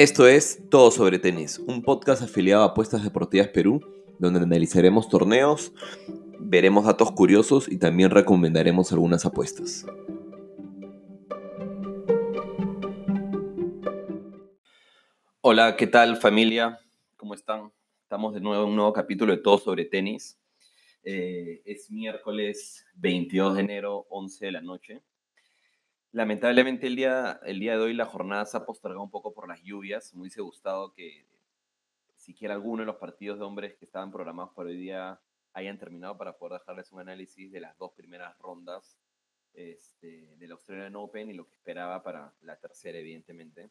Esto 0.00 0.26
es 0.26 0.62
Todo 0.70 0.90
sobre 0.90 1.18
Tenis, 1.18 1.58
un 1.58 1.82
podcast 1.82 2.22
afiliado 2.22 2.62
a 2.62 2.68
Apuestas 2.68 3.04
Deportivas 3.04 3.48
Perú, 3.48 3.82
donde 4.18 4.40
analizaremos 4.40 5.10
torneos, 5.10 5.74
veremos 6.38 6.86
datos 6.86 7.12
curiosos 7.12 7.70
y 7.70 7.76
también 7.76 8.08
recomendaremos 8.10 8.92
algunas 8.92 9.26
apuestas. 9.26 9.84
Hola, 15.42 15.76
¿qué 15.76 15.86
tal 15.86 16.16
familia? 16.16 16.78
¿Cómo 17.18 17.34
están? 17.34 17.70
Estamos 18.04 18.32
de 18.32 18.40
nuevo 18.40 18.62
en 18.62 18.70
un 18.70 18.76
nuevo 18.76 18.94
capítulo 18.94 19.36
de 19.36 19.42
Todo 19.42 19.58
sobre 19.58 19.84
Tenis. 19.84 20.38
Eh, 21.04 21.60
es 21.66 21.90
miércoles 21.90 22.86
22 22.94 23.56
de 23.56 23.60
enero, 23.60 24.06
11 24.08 24.46
de 24.46 24.52
la 24.52 24.62
noche. 24.62 25.02
Lamentablemente 26.12 26.88
el 26.88 26.96
día, 26.96 27.40
el 27.44 27.60
día 27.60 27.76
de 27.76 27.84
hoy 27.84 27.94
la 27.94 28.04
jornada 28.04 28.44
se 28.44 28.56
ha 28.56 28.66
postergado 28.66 29.02
un 29.02 29.10
poco 29.10 29.32
por 29.32 29.46
las 29.46 29.62
lluvias. 29.62 30.12
Me 30.12 30.22
hubiese 30.22 30.40
gustado 30.40 30.92
que 30.92 31.24
siquiera 32.16 32.54
alguno 32.54 32.82
de 32.82 32.86
los 32.86 32.96
partidos 32.96 33.38
de 33.38 33.44
hombres 33.44 33.76
que 33.76 33.84
estaban 33.84 34.10
programados 34.10 34.52
para 34.52 34.70
hoy 34.70 34.76
día 34.76 35.20
hayan 35.52 35.78
terminado 35.78 36.16
para 36.18 36.36
poder 36.36 36.60
dejarles 36.60 36.90
un 36.92 37.00
análisis 37.00 37.50
de 37.52 37.60
las 37.60 37.78
dos 37.78 37.92
primeras 37.92 38.36
rondas 38.38 38.98
este, 39.54 40.34
del 40.36 40.52
Australian 40.52 40.96
Open 40.96 41.30
y 41.30 41.34
lo 41.34 41.46
que 41.46 41.54
esperaba 41.54 42.02
para 42.02 42.32
la 42.42 42.56
tercera, 42.56 42.98
evidentemente. 42.98 43.70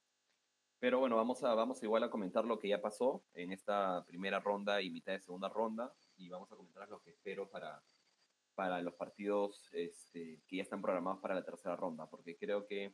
Pero 0.80 1.00
bueno, 1.00 1.18
vamos 1.18 1.44
a, 1.44 1.54
vamos 1.56 1.84
igual 1.84 2.04
a 2.04 2.10
comentar 2.10 2.46
lo 2.46 2.58
que 2.58 2.70
ya 2.70 2.82
pasó 2.82 3.22
en 3.34 3.52
esta 3.52 4.06
primera 4.06 4.40
ronda 4.40 4.82
y 4.82 4.90
mitad 4.90 5.12
de 5.12 5.20
segunda 5.20 5.50
ronda 5.50 5.94
y 6.16 6.30
vamos 6.30 6.50
a 6.52 6.56
comentar 6.56 6.88
lo 6.88 7.02
que 7.02 7.12
espero 7.12 7.50
para, 7.50 7.82
para 8.60 8.82
los 8.82 8.94
partidos 8.96 9.70
este, 9.72 10.42
que 10.46 10.58
ya 10.58 10.64
están 10.64 10.82
programados 10.82 11.22
para 11.22 11.34
la 11.34 11.46
tercera 11.46 11.78
ronda, 11.78 12.10
porque 12.10 12.36
creo 12.38 12.68
que 12.68 12.94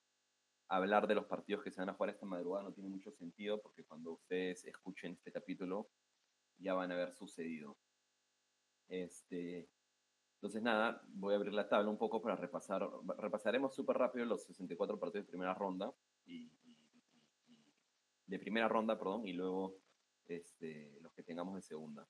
hablar 0.68 1.08
de 1.08 1.16
los 1.16 1.26
partidos 1.26 1.64
que 1.64 1.72
se 1.72 1.82
van 1.82 1.90
a 1.90 1.94
jugar 1.94 2.12
esta 2.12 2.28
madrugada 2.28 2.66
no 2.66 2.72
tiene 2.72 2.88
mucho 2.88 3.12
sentido, 3.12 3.60
porque 3.60 3.84
cuando 3.84 4.12
ustedes 4.12 4.64
escuchen 4.66 5.14
este 5.14 5.32
capítulo 5.32 5.90
ya 6.60 6.76
van 6.76 6.92
a 6.92 6.94
haber 6.94 7.16
sucedido. 7.16 7.80
Este, 8.88 9.68
entonces, 10.36 10.62
nada, 10.62 11.02
voy 11.08 11.34
a 11.34 11.38
abrir 11.38 11.54
la 11.54 11.68
tabla 11.68 11.90
un 11.90 11.98
poco 11.98 12.22
para 12.22 12.36
repasar. 12.36 12.88
Repasaremos 13.18 13.74
súper 13.74 13.98
rápido 13.98 14.24
los 14.26 14.44
64 14.44 15.00
partidos 15.00 15.26
de 15.26 15.32
primera 15.32 15.56
ronda 15.56 15.92
y, 16.28 16.48
de 18.28 18.38
primera 18.38 18.68
ronda, 18.68 19.00
perdón, 19.00 19.26
y 19.26 19.34
luego 19.34 19.80
este, 20.28 21.00
los 21.02 21.12
que 21.12 21.24
tengamos 21.24 21.56
de 21.56 21.64
segunda. 21.64 22.08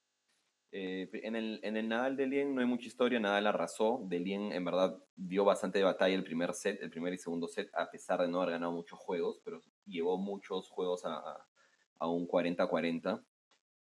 Eh, 0.78 1.08
en, 1.23 1.38
el, 1.38 1.62
en 1.64 1.78
el 1.78 1.88
Nadal 1.88 2.18
de 2.18 2.28
Lien 2.28 2.54
no 2.54 2.59
hay 2.59 2.68
mucha 2.68 2.88
historia, 2.88 3.18
Nadal 3.18 3.48
arrasó. 3.48 4.02
De 4.09 4.20
Lien 4.20 4.52
en 4.52 4.66
verdad 4.66 4.98
dio 5.16 5.45
bastante 5.45 5.78
de 5.80 5.86
batalla 5.86 6.14
el 6.14 6.26
primer 6.26 6.54
set, 6.54 6.81
el 6.81 6.90
primer 6.90 7.14
y 7.14 7.18
segundo 7.18 7.48
set, 7.48 7.70
a 7.73 7.90
pesar 7.90 8.20
de 8.20 8.28
no 8.28 8.42
haber 8.42 8.56
ganado 8.56 8.73
muchos 8.73 9.00
juegos, 9.00 9.40
pero 9.46 9.62
llevó 9.86 10.18
muchos 10.18 10.68
juegos 10.68 11.06
a, 11.06 11.23
a, 11.98 12.09
un 12.09 12.28
40-40. 12.28 13.23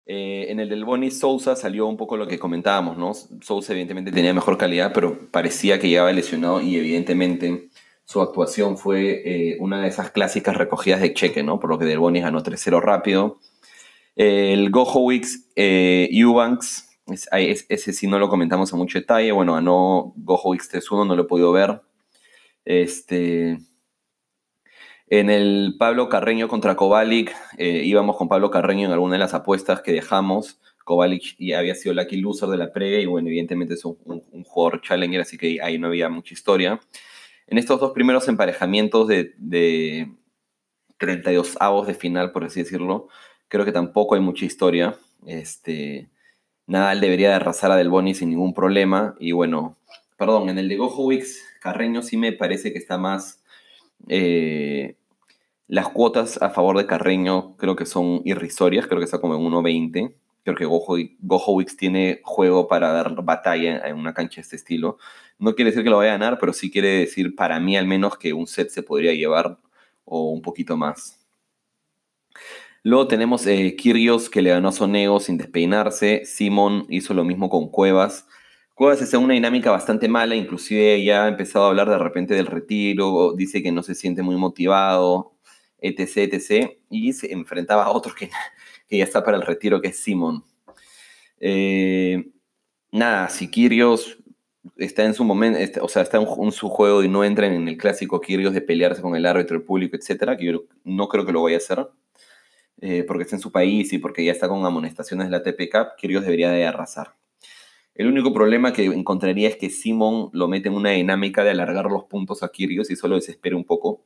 Eh, 0.05 0.45
en 0.47 0.61
el 0.61 0.69
del 0.69 0.85
Boni 0.85 1.11
Sousa 1.11 1.57
salió 1.57 1.85
un 1.85 1.97
poco 1.97 2.15
lo 2.15 2.27
que 2.27 2.39
comentábamos, 2.39 2.97
¿no? 2.97 3.13
Sousa 3.13 3.73
evidentemente 3.73 4.13
tenía 4.13 4.33
mejor 4.33 4.57
calidad, 4.57 4.93
pero 4.93 5.29
parecía 5.31 5.77
que 5.77 5.89
llegaba 5.89 6.13
lesionado 6.13 6.61
y 6.61 6.77
evidentemente 6.77 7.71
su 8.05 8.21
actuación 8.21 8.77
fue 8.77 9.23
eh, 9.25 9.57
una 9.59 9.81
de 9.81 9.89
esas 9.89 10.11
clásicas 10.11 10.55
recogidas 10.55 11.01
de 11.01 11.13
cheque, 11.13 11.43
¿no? 11.43 11.59
Por 11.59 11.71
lo 11.71 11.77
que 11.77 11.83
Del 11.83 11.99
Boni 11.99 12.21
ganó 12.21 12.41
3-0 12.41 12.79
rápido. 12.81 13.39
El 14.15 14.69
Gohowicz 14.69 15.51
eh, 15.55 16.09
Eubanks 16.11 16.85
ese 17.07 17.93
sí 17.93 18.07
no 18.07 18.19
lo 18.19 18.29
comentamos 18.29 18.73
a 18.73 18.77
mucho 18.77 18.99
detalle. 18.99 19.31
Bueno, 19.31 19.53
ganó 19.53 20.13
Gojo 20.15 20.53
X31, 20.55 21.07
no 21.07 21.15
lo 21.15 21.23
he 21.23 21.27
podido 21.27 21.51
ver. 21.51 21.81
Este, 22.63 23.59
en 25.07 25.29
el 25.29 25.75
Pablo 25.77 26.09
Carreño 26.09 26.47
contra 26.47 26.75
Kovalik, 26.75 27.31
eh, 27.57 27.83
íbamos 27.85 28.17
con 28.17 28.27
Pablo 28.27 28.49
Carreño 28.49 28.87
en 28.87 28.91
alguna 28.93 29.13
de 29.13 29.19
las 29.19 29.33
apuestas 29.33 29.81
que 29.81 29.91
dejamos. 29.91 30.59
Kovalik 30.83 31.35
ya 31.39 31.59
había 31.59 31.75
sido 31.75 31.93
lucky 31.93 32.17
loser 32.17 32.49
de 32.49 32.57
la 32.57 32.71
previa 32.71 32.99
y 32.99 33.05
bueno, 33.05 33.27
evidentemente 33.27 33.75
es 33.75 33.85
un, 33.85 33.97
jugador 34.43 34.81
challenger, 34.81 35.21
así 35.21 35.37
que 35.37 35.59
ahí 35.61 35.77
no 35.77 35.87
había 35.87 36.09
mucha 36.09 36.33
historia. 36.33 36.79
En 37.47 37.57
estos 37.57 37.79
dos 37.79 37.91
primeros 37.91 38.27
emparejamientos 38.27 39.07
de, 39.07 39.35
de 39.37 40.11
32 40.97 41.57
avos 41.59 41.85
de 41.87 41.93
final, 41.93 42.31
por 42.31 42.43
así 42.43 42.61
decirlo, 42.61 43.09
creo 43.47 43.65
que 43.65 43.71
tampoco 43.71 44.15
hay 44.15 44.21
mucha 44.21 44.45
historia. 44.45 44.97
Este, 45.25 46.09
Nadal 46.67 47.01
debería 47.01 47.29
de 47.29 47.35
arrasar 47.35 47.71
a 47.71 47.75
Del 47.75 47.89
Boni 47.89 48.13
sin 48.13 48.29
ningún 48.29 48.53
problema. 48.53 49.15
Y 49.19 49.31
bueno, 49.31 49.77
perdón, 50.17 50.49
en 50.49 50.57
el 50.57 50.69
de 50.69 50.77
Gojowicz, 50.77 51.41
Carreño 51.61 52.01
sí 52.01 52.17
me 52.17 52.33
parece 52.33 52.71
que 52.71 52.79
está 52.79 52.97
más... 52.97 53.43
Eh, 54.07 54.95
las 55.67 55.89
cuotas 55.89 56.39
a 56.41 56.51
favor 56.51 56.77
de 56.77 56.85
Carreño 56.85 57.57
creo 57.57 57.75
que 57.75 57.87
son 57.87 58.21
irrisorias, 58.23 58.85
creo 58.85 58.99
que 58.99 59.05
está 59.05 59.19
como 59.19 59.35
en 59.35 59.41
1.20. 59.41 60.13
Creo 60.43 60.55
que 60.55 60.65
Gojowicz 60.65 61.75
tiene 61.75 62.21
juego 62.23 62.67
para 62.67 62.91
dar 62.91 63.23
batalla 63.23 63.79
en 63.87 63.97
una 63.97 64.13
cancha 64.13 64.35
de 64.35 64.41
este 64.41 64.57
estilo. 64.57 64.99
No 65.39 65.55
quiere 65.55 65.71
decir 65.71 65.83
que 65.83 65.89
lo 65.89 65.97
vaya 65.97 66.13
a 66.13 66.17
ganar, 66.17 66.37
pero 66.39 66.53
sí 66.53 66.69
quiere 66.69 66.99
decir 66.99 67.35
para 67.35 67.59
mí 67.59 67.75
al 67.75 67.87
menos 67.87 68.17
que 68.19 68.31
un 68.33 68.45
set 68.45 68.69
se 68.69 68.83
podría 68.83 69.13
llevar 69.13 69.57
o 70.05 70.29
un 70.31 70.43
poquito 70.43 70.77
más. 70.77 71.19
Luego 72.85 73.07
tenemos 73.07 73.47
eh, 73.47 73.75
que 73.75 74.41
le 74.43 74.51
ganó 74.51 74.67
a 74.67 74.71
Sonego 74.71 75.19
sin 75.19 75.39
despeinarse. 75.39 76.23
Simon 76.23 76.85
hizo 76.87 77.15
lo 77.15 77.23
mismo 77.23 77.49
con 77.49 77.67
Cuevas. 77.71 78.27
Cuevas 78.75 79.01
está 79.01 79.17
en 79.17 79.23
una 79.23 79.33
dinámica 79.33 79.71
bastante 79.71 80.07
mala, 80.07 80.35
inclusive 80.35 81.03
ya 81.03 81.25
ha 81.25 81.27
empezado 81.27 81.65
a 81.65 81.69
hablar 81.69 81.89
de 81.89 81.97
repente 81.97 82.35
del 82.35 82.45
retiro, 82.45 83.33
dice 83.33 83.63
que 83.63 83.71
no 83.71 83.81
se 83.81 83.95
siente 83.95 84.21
muy 84.21 84.35
motivado, 84.35 85.33
etc, 85.79 86.31
etc. 86.31 86.77
Y 86.91 87.13
se 87.13 87.33
enfrentaba 87.33 87.85
a 87.85 87.89
otro 87.89 88.13
que, 88.13 88.29
que 88.87 88.99
ya 88.99 89.03
está 89.03 89.23
para 89.23 89.37
el 89.37 89.43
retiro, 89.43 89.81
que 89.81 89.87
es 89.87 89.97
Simon. 89.97 90.43
Eh, 91.39 92.29
nada, 92.91 93.29
si 93.29 93.49
Kyrgios 93.49 94.19
está 94.77 95.05
en 95.05 95.15
su 95.15 95.23
momento, 95.23 95.57
este, 95.57 95.79
o 95.79 95.87
sea, 95.87 96.03
está 96.03 96.19
en, 96.19 96.51
su 96.51 96.69
juego 96.69 97.03
y 97.03 97.09
no 97.09 97.23
entra 97.23 97.47
en 97.47 97.67
el 97.67 97.77
clásico 97.77 98.21
Kyrgios 98.21 98.53
de 98.53 98.61
pelearse 98.61 99.01
con 99.01 99.15
el 99.15 99.25
árbitro, 99.25 99.57
el 99.57 99.63
público, 99.63 99.97
etc., 99.97 100.37
que 100.37 100.45
yo 100.45 100.65
no 100.83 101.07
creo 101.07 101.25
que 101.25 101.31
lo 101.31 101.41
vaya 101.41 101.55
a 101.55 101.57
hacer 101.57 101.87
eh, 102.87 103.03
porque 103.03 103.23
está 103.23 103.35
en 103.35 103.41
su 103.41 103.51
país 103.51 103.91
y 103.93 103.97
porque 103.97 104.23
ya 104.23 104.31
está 104.31 104.47
con 104.47 104.63
amonestaciones 104.63 105.25
de 105.25 105.31
la 105.31 105.41
TP 105.41 105.71
Cup, 105.71 105.95
Kyrgios 105.97 106.23
debería 106.23 106.51
de 106.51 106.67
arrasar. 106.67 107.15
El 107.95 108.05
único 108.05 108.31
problema 108.31 108.73
que 108.73 108.85
encontraría 108.85 109.49
es 109.49 109.55
que 109.55 109.71
Simon 109.71 110.29
lo 110.33 110.47
mete 110.47 110.69
en 110.69 110.75
una 110.75 110.91
dinámica 110.91 111.43
de 111.43 111.49
alargar 111.49 111.85
los 111.85 112.03
puntos 112.03 112.43
a 112.43 112.49
Kyrgios 112.49 112.91
y 112.91 112.95
solo 112.95 113.15
desespera 113.15 113.55
un 113.55 113.63
poco. 113.63 114.03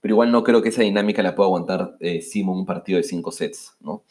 Pero 0.00 0.14
igual 0.14 0.32
no 0.32 0.42
creo 0.42 0.62
que 0.62 0.70
esa 0.70 0.80
dinámica 0.80 1.22
la 1.22 1.34
pueda 1.34 1.48
aguantar 1.48 1.98
eh, 2.00 2.22
Simon 2.22 2.60
un 2.60 2.64
partido 2.64 2.96
de 2.96 3.02
5 3.02 3.30
sets, 3.30 3.76
¿no? 3.80 4.04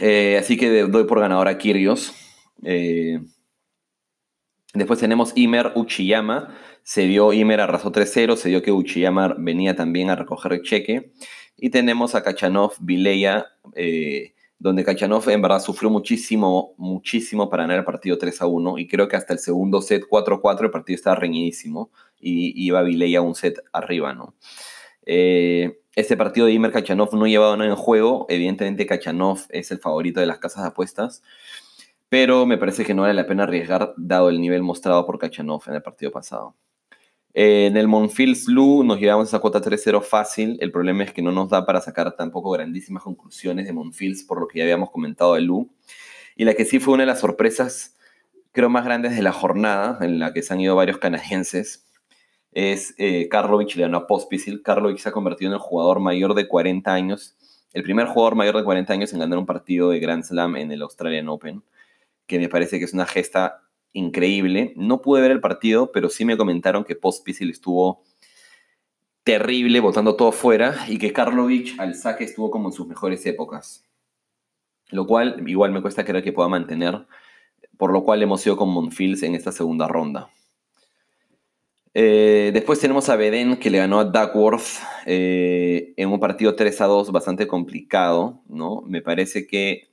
Eh, 0.00 0.36
así 0.36 0.56
que 0.56 0.82
doy 0.82 1.04
por 1.04 1.20
ganador 1.20 1.46
a 1.46 1.58
Kyrgios. 1.58 2.12
Después 4.74 4.98
tenemos 4.98 5.32
Imer 5.34 5.72
Uchiyama. 5.74 6.54
Se 6.82 7.02
dio 7.02 7.32
Imer 7.32 7.60
arrasó 7.60 7.92
3-0. 7.92 8.36
Se 8.36 8.48
dio 8.48 8.62
que 8.62 8.72
Uchiyama 8.72 9.34
venía 9.38 9.76
también 9.76 10.10
a 10.10 10.16
recoger 10.16 10.52
el 10.52 10.62
cheque. 10.62 11.12
Y 11.56 11.70
tenemos 11.70 12.14
a 12.14 12.22
Kachanov, 12.22 12.74
Vileya, 12.80 13.46
eh, 13.74 14.34
donde 14.58 14.84
Kachanov 14.84 15.28
en 15.28 15.42
verdad 15.42 15.60
sufrió 15.60 15.90
muchísimo, 15.90 16.74
muchísimo 16.76 17.50
para 17.50 17.64
ganar 17.64 17.78
el 17.78 17.84
partido 17.84 18.16
3 18.18 18.42
a 18.42 18.46
1. 18.46 18.78
Y 18.78 18.86
creo 18.86 19.08
que 19.08 19.16
hasta 19.16 19.32
el 19.32 19.38
segundo 19.38 19.82
set 19.82 20.04
4-4 20.08 20.64
el 20.64 20.70
partido 20.70 20.96
estaba 20.96 21.16
reñidísimo. 21.16 21.90
Y 22.20 22.52
iba 22.64 22.82
Vileya 22.82 23.20
un 23.20 23.34
set 23.34 23.58
arriba, 23.72 24.14
¿no? 24.14 24.34
Eh, 25.04 25.80
este 25.98 26.16
partido 26.16 26.46
de 26.46 26.52
Imer 26.52 26.70
Kachanov 26.70 27.12
no 27.16 27.26
llevado 27.26 27.56
nada 27.56 27.70
en 27.70 27.74
juego. 27.74 28.26
Evidentemente, 28.28 28.86
Kachanov 28.86 29.40
es 29.48 29.72
el 29.72 29.78
favorito 29.78 30.20
de 30.20 30.26
las 30.26 30.38
casas 30.38 30.62
de 30.62 30.68
apuestas. 30.68 31.24
Pero 32.08 32.46
me 32.46 32.56
parece 32.58 32.84
que 32.84 32.94
no 32.94 33.02
vale 33.02 33.14
la 33.14 33.26
pena 33.26 33.42
arriesgar, 33.42 33.94
dado 33.96 34.30
el 34.30 34.40
nivel 34.40 34.62
mostrado 34.62 35.04
por 35.04 35.18
Kachanov 35.18 35.62
en 35.66 35.74
el 35.74 35.82
partido 35.82 36.10
pasado. 36.10 36.56
Eh, 37.34 37.66
en 37.66 37.76
el 37.76 37.86
Monfils 37.86 38.48
Lu 38.48 38.82
nos 38.82 38.98
llevamos 38.98 39.28
esa 39.28 39.40
cuota 39.40 39.60
3-0 39.60 40.02
fácil. 40.02 40.56
El 40.60 40.72
problema 40.72 41.04
es 41.04 41.12
que 41.12 41.22
no 41.22 41.32
nos 41.32 41.50
da 41.50 41.66
para 41.66 41.80
sacar 41.80 42.16
tampoco 42.16 42.50
grandísimas 42.50 43.02
conclusiones 43.02 43.66
de 43.66 43.72
Monfils, 43.72 44.24
por 44.24 44.40
lo 44.40 44.48
que 44.48 44.58
ya 44.58 44.64
habíamos 44.64 44.90
comentado 44.90 45.34
de 45.34 45.42
Lu. 45.42 45.70
Y 46.36 46.44
la 46.44 46.54
que 46.54 46.64
sí 46.64 46.80
fue 46.80 46.94
una 46.94 47.02
de 47.02 47.08
las 47.08 47.20
sorpresas, 47.20 47.96
creo, 48.52 48.70
más 48.70 48.84
grandes 48.84 49.14
de 49.14 49.22
la 49.22 49.32
jornada, 49.32 49.98
en 50.00 50.18
la 50.18 50.32
que 50.32 50.42
se 50.42 50.54
han 50.54 50.60
ido 50.60 50.74
varios 50.76 50.98
canadienses, 50.98 51.86
es 52.52 52.94
eh, 52.98 53.28
Karlovic 53.28 53.76
le 53.76 53.82
ganó 53.82 53.98
a 53.98 54.06
Pospisil. 54.06 54.62
Karlovic 54.62 54.98
se 54.98 55.10
ha 55.10 55.12
convertido 55.12 55.50
en 55.50 55.54
el 55.54 55.60
jugador 55.60 56.00
mayor 56.00 56.34
de 56.34 56.48
40 56.48 56.92
años, 56.92 57.36
el 57.72 57.82
primer 57.82 58.06
jugador 58.06 58.34
mayor 58.34 58.56
de 58.56 58.64
40 58.64 58.92
años 58.92 59.12
en 59.12 59.20
ganar 59.20 59.38
un 59.38 59.46
partido 59.46 59.90
de 59.90 60.00
Grand 60.00 60.24
Slam 60.24 60.56
en 60.56 60.72
el 60.72 60.82
Australian 60.82 61.28
Open, 61.28 61.62
que 62.28 62.38
me 62.38 62.48
parece 62.48 62.78
que 62.78 62.84
es 62.84 62.92
una 62.92 63.06
gesta 63.06 63.64
increíble. 63.92 64.74
No 64.76 65.02
pude 65.02 65.22
ver 65.22 65.32
el 65.32 65.40
partido, 65.40 65.90
pero 65.90 66.10
sí 66.10 66.24
me 66.24 66.36
comentaron 66.36 66.84
que 66.84 66.94
Pospisil 66.94 67.50
estuvo 67.50 68.04
terrible, 69.24 69.80
botando 69.80 70.14
todo 70.14 70.30
fuera, 70.30 70.86
y 70.88 70.98
que 70.98 71.12
Karlovic 71.12 71.78
al 71.80 71.94
saque 71.94 72.24
estuvo 72.24 72.50
como 72.50 72.68
en 72.68 72.72
sus 72.72 72.86
mejores 72.86 73.26
épocas. 73.26 73.84
Lo 74.90 75.06
cual 75.06 75.42
igual 75.48 75.72
me 75.72 75.82
cuesta 75.82 76.04
creer 76.04 76.22
que 76.22 76.32
pueda 76.32 76.48
mantener, 76.48 77.06
por 77.76 77.92
lo 77.92 78.04
cual 78.04 78.22
hemos 78.22 78.46
ido 78.46 78.56
con 78.56 78.70
Monfils 78.70 79.22
en 79.22 79.34
esta 79.34 79.52
segunda 79.52 79.88
ronda. 79.88 80.30
Eh, 81.94 82.50
después 82.52 82.78
tenemos 82.78 83.08
a 83.08 83.16
Beden 83.16 83.56
que 83.56 83.70
le 83.70 83.78
ganó 83.78 83.98
a 83.98 84.04
Duckworth 84.04 84.80
eh, 85.06 85.94
en 85.96 86.10
un 86.10 86.20
partido 86.20 86.54
3 86.54 86.80
a 86.82 86.86
2 86.86 87.10
bastante 87.10 87.46
complicado, 87.46 88.42
¿no? 88.48 88.82
Me 88.82 89.02
parece 89.02 89.46
que 89.46 89.87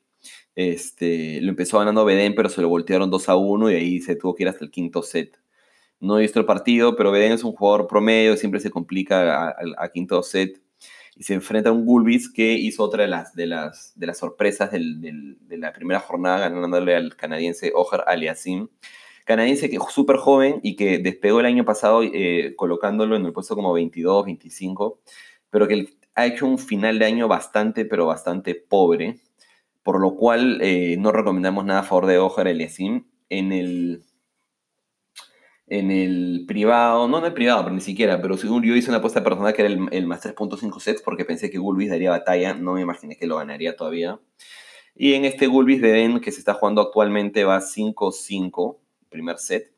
este, 0.56 1.42
lo 1.42 1.50
empezó 1.50 1.80
ganando 1.80 2.06
Beden, 2.06 2.36
pero 2.36 2.50
se 2.50 2.62
lo 2.62 2.70
voltearon 2.70 3.10
2 3.10 3.30
a 3.30 3.36
1 3.36 3.72
y 3.72 3.76
ahí 3.76 4.02
se 4.02 4.16
tuvo 4.16 4.36
que 4.36 4.44
ir 4.44 4.50
hasta 4.50 4.64
el 4.66 4.72
quinto 4.72 5.04
set. 5.04 5.38
No 6.00 6.18
he 6.18 6.22
visto 6.22 6.40
el 6.40 6.46
partido, 6.46 6.96
pero 6.96 7.12
Beden 7.12 7.34
es 7.34 7.44
un 7.44 7.54
jugador 7.54 7.88
promedio, 7.88 8.38
siempre 8.38 8.60
se 8.60 8.72
complica 8.72 9.50
a, 9.50 9.90
quinto 9.90 10.22
set 10.24 10.62
y 11.16 11.24
se 11.24 11.34
enfrenta 11.34 11.70
a 11.70 11.74
un 11.74 11.86
Gulbis 11.86 12.30
que 12.32 12.54
hizo 12.54 12.84
otra 12.84 13.04
de 13.04 13.10
las, 13.10 13.34
de 13.34 13.48
las, 13.48 13.94
de 13.96 14.08
las 14.08 14.18
sorpresas 14.18 14.72
de 14.72 15.58
la 15.58 15.74
primera 15.74 16.00
jornada, 16.00 16.50
ganándole 16.50 16.96
al 16.96 17.16
canadiense 17.16 17.72
Ojar 17.74 18.04
Aliasim 18.08 18.68
canadiense 19.26 19.70
que 19.70 19.76
es 19.76 19.84
súper 19.90 20.18
joven 20.18 20.62
y 20.64 20.76
que 20.76 21.00
despegó 21.00 21.42
el 21.42 21.48
año 21.48 21.66
pasado 21.66 22.02
eh, 22.04 22.54
colocándolo 22.56 23.16
en 23.16 23.26
el 23.26 23.34
puesto 23.34 23.56
como 23.56 23.74
22, 23.74 24.26
25, 24.26 25.00
pero 25.50 25.68
que 25.68 25.90
ha 26.14 26.26
hecho 26.28 26.46
un 26.46 26.60
final 26.60 27.00
de 27.00 27.06
año 27.06 27.28
bastante, 27.28 27.84
pero 27.86 28.06
bastante 28.06 28.56
pobre, 28.56 29.20
por 29.86 30.02
lo 30.02 30.16
cual 30.16 30.58
eh, 30.64 30.98
no 30.98 31.12
recomendamos 31.12 31.64
nada 31.64 31.82
a 31.82 31.84
favor 31.84 32.08
de 32.08 32.18
Ojar 32.18 32.48
Eliasim 32.48 33.06
en 33.30 33.52
el 33.52 34.04
en 35.68 35.92
el 35.92 36.46
privado, 36.48 37.08
no 37.08 37.20
en 37.20 37.26
el 37.26 37.34
privado, 37.34 37.64
pero 37.64 37.76
ni 37.76 37.82
siquiera, 37.82 38.20
pero 38.20 38.36
según 38.36 38.64
yo 38.64 38.76
hice 38.76 38.90
una 38.90 38.98
apuesta 38.98 39.24
personal 39.24 39.54
que 39.54 39.62
era 39.62 39.72
el, 39.72 39.88
el 39.92 40.08
más 40.08 40.26
3.5 40.26 40.80
sets 40.80 41.04
porque 41.04 41.24
pensé 41.24 41.52
que 41.52 41.60
Gulbis 41.60 41.92
daría 41.92 42.10
batalla, 42.10 42.56
no 42.56 42.74
me 42.74 42.82
imaginé 42.82 43.16
que 43.16 43.28
lo 43.28 43.38
ganaría 43.38 43.76
todavía. 43.76 44.20
Y 44.96 45.14
en 45.14 45.24
este 45.24 45.46
Gulbis 45.46 45.82
de 45.82 45.92
Den 45.92 46.20
que 46.20 46.32
se 46.32 46.40
está 46.40 46.56
jugando 46.56 46.82
actualmente 46.82 47.44
va 47.44 47.62
5-5, 47.62 48.80
primer 49.10 49.38
set. 49.38 49.72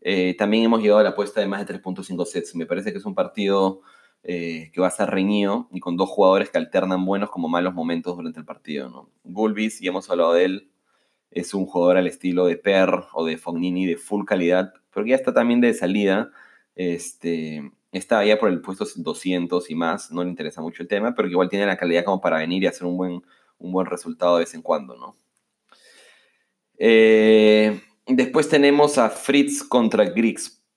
Eh, 0.00 0.34
también 0.38 0.64
hemos 0.64 0.80
llegado 0.80 1.00
a 1.00 1.02
la 1.02 1.10
apuesta 1.10 1.42
de 1.42 1.46
más 1.46 1.66
de 1.66 1.74
3.5 1.74 2.24
sets. 2.24 2.54
Me 2.54 2.64
parece 2.64 2.90
que 2.90 2.98
es 2.98 3.04
un 3.04 3.14
partido 3.14 3.82
eh, 4.24 4.70
que 4.72 4.80
va 4.80 4.88
a 4.88 4.90
ser 4.90 5.10
reñido 5.10 5.68
y 5.72 5.80
con 5.80 5.96
dos 5.96 6.08
jugadores 6.08 6.50
que 6.50 6.58
alternan 6.58 7.04
buenos 7.04 7.30
como 7.30 7.48
malos 7.48 7.74
momentos 7.74 8.16
durante 8.16 8.40
el 8.40 8.46
partido. 8.46 8.88
¿no? 8.88 9.10
Gulbis, 9.24 9.80
ya 9.80 9.90
hemos 9.90 10.08
hablado 10.10 10.34
de 10.34 10.44
él, 10.44 10.70
es 11.30 11.54
un 11.54 11.66
jugador 11.66 11.96
al 11.96 12.06
estilo 12.06 12.46
de 12.46 12.56
Per 12.56 12.88
o 13.12 13.24
de 13.24 13.38
Fognini 13.38 13.86
de 13.86 13.96
full 13.96 14.24
calidad, 14.24 14.72
pero 14.92 15.04
que 15.04 15.10
ya 15.10 15.16
está 15.16 15.32
también 15.32 15.60
de 15.60 15.74
salida. 15.74 16.30
Este, 16.74 17.70
está 17.90 18.24
ya 18.24 18.38
por 18.38 18.48
el 18.48 18.60
puesto 18.60 18.86
200 18.94 19.70
y 19.70 19.74
más, 19.74 20.10
no 20.10 20.22
le 20.24 20.30
interesa 20.30 20.60
mucho 20.60 20.82
el 20.82 20.88
tema, 20.88 21.14
pero 21.14 21.28
que 21.28 21.32
igual 21.32 21.48
tiene 21.48 21.66
la 21.66 21.76
calidad 21.76 22.04
como 22.04 22.20
para 22.20 22.38
venir 22.38 22.62
y 22.62 22.66
hacer 22.66 22.86
un 22.86 22.96
buen, 22.96 23.22
un 23.58 23.72
buen 23.72 23.86
resultado 23.86 24.36
de 24.36 24.44
vez 24.44 24.54
en 24.54 24.62
cuando, 24.62 24.96
¿no? 24.96 25.16
Eh, 26.78 27.80
Después 28.06 28.48
tenemos 28.48 28.98
a 28.98 29.10
Fritz 29.10 29.62
contra 29.62 30.04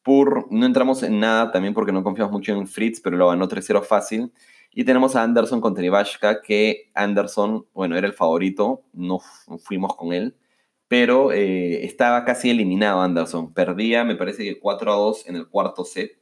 No 0.06 0.66
entramos 0.66 1.04
en 1.04 1.19
nada 1.19 1.52
también 1.52 1.74
porque 1.74 1.92
no 1.92 2.04
confiamos 2.04 2.31
mucho 2.31 2.54
en 2.54 2.68
Fritz, 2.68 3.02
pero 3.02 3.18
lo 3.18 3.28
ganó 3.30 3.48
3-0 3.48 3.84
fácil. 3.84 4.31
Y 4.72 4.84
tenemos 4.84 5.16
a 5.16 5.24
Anderson 5.24 5.62
contra 5.62 5.86
Ivashka, 5.86 6.42
que 6.42 6.92
Anderson, 6.94 7.66
bueno, 7.74 7.98
era 7.98 8.07
el 8.07 8.13
favorito, 8.13 8.84
no 8.94 9.19
fuimos 9.63 9.96
con 9.96 10.13
él, 10.13 10.36
pero 10.88 11.31
eh, 11.31 11.86
estaba 11.86 12.25
casi 12.25 12.50
eliminado 12.50 13.02
Anderson. 13.02 13.54
Perdía, 13.54 14.04
me 14.04 14.16
parece 14.16 14.44
que 14.44 14.60
4 14.60 14.94
2 14.96 15.28
en 15.28 15.36
el 15.38 15.48
cuarto 15.48 15.86
set 15.86 16.19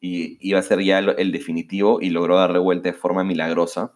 y 0.00 0.38
iba 0.40 0.58
a 0.58 0.62
ser 0.62 0.82
ya 0.82 0.98
el 0.98 1.32
definitivo 1.32 2.00
y 2.00 2.10
logró 2.10 2.36
darle 2.36 2.58
vuelta 2.58 2.90
de 2.90 2.94
forma 2.94 3.22
milagrosa 3.22 3.94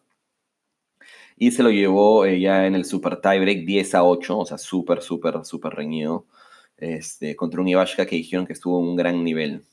y 1.36 1.50
se 1.52 1.62
lo 1.62 1.70
llevó 1.70 2.24
eh, 2.26 2.40
ya 2.40 2.66
en 2.66 2.74
el 2.74 2.84
super 2.84 3.20
tiebreak 3.20 3.64
10 3.64 3.94
a 3.94 4.04
8, 4.04 4.38
o 4.38 4.46
sea, 4.46 4.58
súper, 4.58 5.02
súper, 5.02 5.44
súper 5.44 5.72
reñido 5.74 6.26
este, 6.84 7.36
contra 7.36 7.60
un 7.60 7.68
Ivashka 7.68 8.06
que 8.06 8.16
dijeron 8.16 8.46
que 8.46 8.52
estuvo 8.52 8.80
en 8.80 8.88
un 8.88 8.96
gran 8.96 9.24
nivel. 9.24 9.64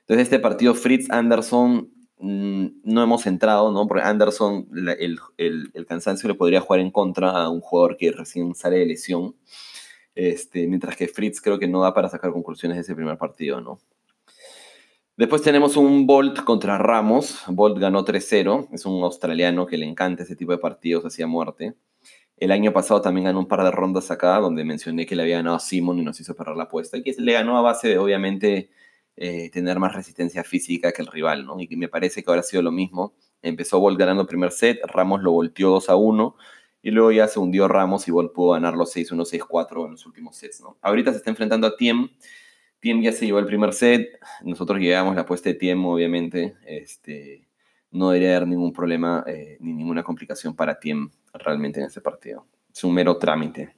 Entonces, 0.00 0.24
este 0.24 0.38
partido, 0.38 0.74
Fritz 0.74 1.10
Anderson, 1.10 1.90
mm, 2.18 2.66
no 2.84 3.02
hemos 3.02 3.26
entrado, 3.26 3.72
¿no? 3.72 3.86
Porque 3.86 4.02
Anderson, 4.04 4.68
el, 4.98 5.18
el, 5.36 5.86
cansancio 5.86 6.28
le 6.28 6.34
podría 6.34 6.60
jugar 6.60 6.80
en 6.80 6.90
contra 6.90 7.30
a 7.30 7.48
un 7.48 7.60
jugador 7.60 7.96
que 7.96 8.12
recién 8.12 8.54
sale 8.54 8.78
de 8.78 8.86
lesión. 8.86 9.34
Este, 10.14 10.66
mientras 10.66 10.96
que 10.96 11.08
Fritz 11.08 11.40
creo 11.40 11.58
que 11.58 11.68
no 11.68 11.82
da 11.82 11.94
para 11.94 12.08
sacar 12.08 12.32
conclusiones 12.32 12.76
de 12.76 12.82
ese 12.82 12.94
primer 12.94 13.18
partido, 13.18 13.60
¿no? 13.60 13.78
Después 15.16 15.42
tenemos 15.42 15.76
un 15.76 16.06
Bolt 16.06 16.44
contra 16.44 16.78
Ramos. 16.78 17.42
Bolt 17.48 17.78
ganó 17.78 18.04
3-0. 18.04 18.68
Es 18.72 18.86
un 18.86 19.02
australiano 19.02 19.66
que 19.66 19.76
le 19.76 19.84
encanta 19.84 20.22
ese 20.22 20.36
tipo 20.36 20.52
de 20.52 20.58
partidos 20.58 21.04
hacia 21.04 21.26
muerte. 21.26 21.74
El 22.40 22.52
año 22.52 22.72
pasado 22.72 23.00
también 23.00 23.26
ganó 23.26 23.40
un 23.40 23.48
par 23.48 23.64
de 23.64 23.70
rondas 23.70 24.10
acá, 24.10 24.38
donde 24.38 24.64
mencioné 24.64 25.06
que 25.06 25.16
le 25.16 25.22
había 25.22 25.36
ganado 25.36 25.56
a 25.56 25.60
Simon 25.60 25.98
y 25.98 26.02
nos 26.02 26.20
hizo 26.20 26.34
perder 26.34 26.56
la 26.56 26.64
apuesta. 26.64 26.96
Y 26.96 27.02
que 27.02 27.14
le 27.18 27.32
ganó 27.32 27.58
a 27.58 27.62
base 27.62 27.88
de, 27.88 27.98
obviamente, 27.98 28.70
eh, 29.16 29.50
tener 29.50 29.78
más 29.78 29.94
resistencia 29.94 30.44
física 30.44 30.92
que 30.92 31.02
el 31.02 31.08
rival, 31.08 31.44
¿no? 31.46 31.60
Y 31.60 31.66
que 31.66 31.76
me 31.76 31.88
parece 31.88 32.22
que 32.22 32.30
ahora 32.30 32.40
ha 32.40 32.44
sido 32.44 32.62
lo 32.62 32.72
mismo. 32.72 33.14
Empezó 33.42 33.80
Bolt 33.80 33.98
ganando 33.98 34.22
el 34.22 34.28
primer 34.28 34.52
set, 34.52 34.80
Ramos 34.86 35.22
lo 35.22 35.32
volteó 35.32 35.70
2 35.70 35.90
a 35.90 35.96
1 35.96 36.36
y 36.82 36.90
luego 36.90 37.12
ya 37.12 37.28
se 37.28 37.38
hundió 37.40 37.68
Ramos 37.68 38.06
y 38.08 38.10
Bolt 38.12 38.32
pudo 38.32 38.52
ganar 38.52 38.74
los 38.74 38.94
6-1, 38.94 39.24
6-4 39.24 39.86
en 39.86 39.92
los 39.92 40.06
últimos 40.06 40.36
sets, 40.36 40.60
¿no? 40.60 40.78
Ahorita 40.80 41.12
se 41.12 41.18
está 41.18 41.30
enfrentando 41.30 41.66
a 41.66 41.76
Tiem 41.76 42.08
Tiem 42.80 43.02
ya 43.02 43.12
se 43.12 43.26
llevó 43.26 43.40
el 43.40 43.46
primer 43.46 43.72
set, 43.72 44.20
nosotros 44.44 44.78
llevamos 44.78 45.16
la 45.16 45.22
apuesta 45.22 45.48
de 45.48 45.56
Tiem, 45.56 45.84
obviamente, 45.84 46.56
este, 46.64 47.47
no 47.90 48.10
debería 48.10 48.36
haber 48.36 48.48
ningún 48.48 48.72
problema 48.72 49.24
eh, 49.26 49.56
ni 49.60 49.72
ninguna 49.72 50.02
complicación 50.02 50.54
para 50.54 50.78
Tiem 50.78 51.10
realmente 51.32 51.80
en 51.80 51.86
este 51.86 52.00
partido. 52.00 52.46
Es 52.72 52.84
un 52.84 52.94
mero 52.94 53.16
trámite. 53.16 53.74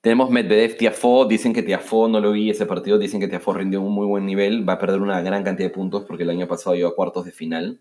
Tenemos 0.00 0.30
Medvedev, 0.30 0.76
Tiafo, 0.76 1.26
dicen 1.26 1.52
que 1.52 1.62
Tiafo, 1.62 2.08
no 2.08 2.18
lo 2.18 2.32
vi 2.32 2.50
ese 2.50 2.66
partido, 2.66 2.98
dicen 2.98 3.20
que 3.20 3.28
Tiafo 3.28 3.52
rindió 3.52 3.80
un 3.80 3.92
muy 3.92 4.06
buen 4.06 4.26
nivel, 4.26 4.68
va 4.68 4.72
a 4.72 4.78
perder 4.78 5.00
una 5.00 5.20
gran 5.22 5.44
cantidad 5.44 5.68
de 5.68 5.74
puntos 5.74 6.02
porque 6.02 6.24
el 6.24 6.30
año 6.30 6.48
pasado 6.48 6.74
llegó 6.74 6.88
a 6.88 6.96
cuartos 6.96 7.24
de 7.24 7.30
final. 7.30 7.80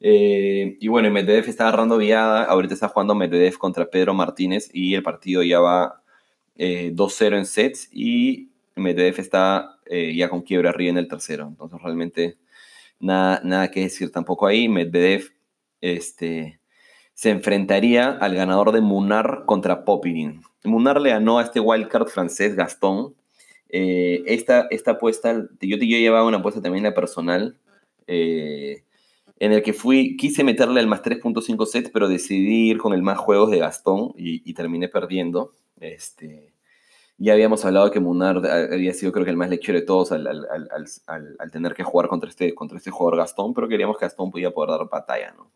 Eh, 0.00 0.78
y 0.80 0.88
bueno, 0.88 1.10
Medvedev 1.10 1.46
está 1.46 1.68
agarrando 1.68 1.98
viada, 1.98 2.44
ahorita 2.44 2.72
está 2.72 2.88
jugando 2.88 3.14
Medvedev 3.14 3.58
contra 3.58 3.90
Pedro 3.90 4.14
Martínez 4.14 4.70
y 4.72 4.94
el 4.94 5.02
partido 5.02 5.42
ya 5.42 5.60
va 5.60 6.02
2-0 6.56 7.32
eh, 7.34 7.36
en 7.36 7.44
sets 7.44 7.90
y 7.92 8.50
Medvedev 8.74 9.20
está 9.20 9.78
ya 9.90 10.28
con 10.28 10.42
quiebra 10.42 10.70
arriba 10.70 10.90
en 10.90 10.98
el 10.98 11.08
tercero. 11.08 11.48
Entonces, 11.48 11.80
realmente 11.82 12.38
nada, 13.00 13.40
nada 13.44 13.70
que 13.70 13.80
decir 13.80 14.10
tampoco 14.12 14.46
ahí. 14.46 14.68
Medvedev 14.68 15.32
este, 15.80 16.60
se 17.14 17.30
enfrentaría 17.30 18.10
al 18.10 18.34
ganador 18.34 18.72
de 18.72 18.80
Munar 18.80 19.44
contra 19.46 19.84
Popirin. 19.84 20.42
Munar 20.64 21.00
le 21.00 21.10
ganó 21.10 21.38
a 21.38 21.42
este 21.42 21.60
wildcard 21.60 22.08
francés 22.08 22.54
Gastón. 22.54 23.14
Eh, 23.70 24.22
esta, 24.26 24.66
esta 24.70 24.92
apuesta, 24.92 25.34
yo, 25.60 25.76
yo 25.76 25.98
llevaba 25.98 26.26
una 26.26 26.38
apuesta 26.38 26.62
también 26.62 26.84
la 26.84 26.94
personal, 26.94 27.58
eh, 28.06 28.84
en 29.38 29.52
el 29.52 29.62
que 29.62 29.72
fui, 29.72 30.16
quise 30.16 30.42
meterle 30.42 30.80
al 30.80 30.86
más 30.86 31.02
3.5 31.02 31.66
sets, 31.66 31.90
pero 31.90 32.08
decidí 32.08 32.70
ir 32.70 32.78
con 32.78 32.92
el 32.92 33.02
más 33.02 33.18
juegos 33.18 33.50
de 33.50 33.58
Gastón 33.58 34.12
y, 34.16 34.48
y 34.48 34.54
terminé 34.54 34.88
perdiendo. 34.88 35.52
Este, 35.80 36.52
ya 37.18 37.32
habíamos 37.32 37.64
hablado 37.64 37.90
que 37.90 37.98
Munar 37.98 38.46
había 38.46 38.94
sido 38.94 39.10
creo 39.10 39.24
que 39.24 39.32
el 39.32 39.36
más 39.36 39.50
lechero 39.50 39.78
de 39.78 39.84
todos 39.84 40.12
al, 40.12 41.50
tener 41.50 41.74
que 41.74 41.82
jugar 41.82 42.08
contra 42.08 42.30
este, 42.30 42.54
contra 42.54 42.78
este 42.78 42.90
jugador 42.90 43.18
Gastón, 43.18 43.52
pero 43.54 43.68
queríamos 43.68 43.98
que 43.98 44.04
Gastón 44.04 44.30
pudiera 44.30 44.52
poder 44.52 44.70
dar 44.70 44.88
batalla, 44.88 45.34
¿no? 45.36 45.50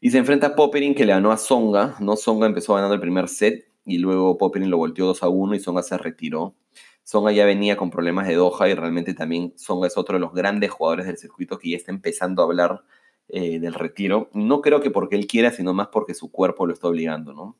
Y 0.00 0.10
se 0.10 0.18
enfrenta 0.18 0.48
a 0.48 0.54
Popperin 0.54 0.94
que 0.94 1.04
le 1.04 1.12
ganó 1.12 1.32
a 1.32 1.36
Songa, 1.36 1.96
¿no? 1.98 2.16
Songa 2.16 2.46
empezó 2.46 2.74
ganando 2.74 2.94
el 2.94 3.00
primer 3.00 3.28
set 3.28 3.68
y 3.84 3.98
luego 3.98 4.38
Popperin 4.38 4.70
lo 4.70 4.76
volteó 4.78 5.06
2 5.06 5.24
a 5.24 5.28
1 5.28 5.56
y 5.56 5.60
Songa 5.60 5.82
se 5.82 5.98
retiró. 5.98 6.54
Songa 7.02 7.32
ya 7.32 7.44
venía 7.44 7.76
con 7.76 7.90
problemas 7.90 8.28
de 8.28 8.34
Doha 8.34 8.68
y 8.68 8.74
realmente 8.74 9.14
también 9.14 9.54
Songa 9.56 9.88
es 9.88 9.96
otro 9.96 10.14
de 10.14 10.20
los 10.20 10.32
grandes 10.32 10.70
jugadores 10.70 11.06
del 11.06 11.16
circuito 11.16 11.58
que 11.58 11.70
ya 11.70 11.76
está 11.76 11.90
empezando 11.90 12.42
a 12.42 12.44
hablar 12.44 12.84
eh, 13.28 13.58
del 13.58 13.74
retiro. 13.74 14.30
No 14.32 14.60
creo 14.60 14.80
que 14.80 14.90
porque 14.90 15.16
él 15.16 15.26
quiera, 15.26 15.50
sino 15.50 15.74
más 15.74 15.88
porque 15.88 16.14
su 16.14 16.30
cuerpo 16.30 16.66
lo 16.66 16.74
está 16.74 16.86
obligando, 16.86 17.32
¿no? 17.32 17.56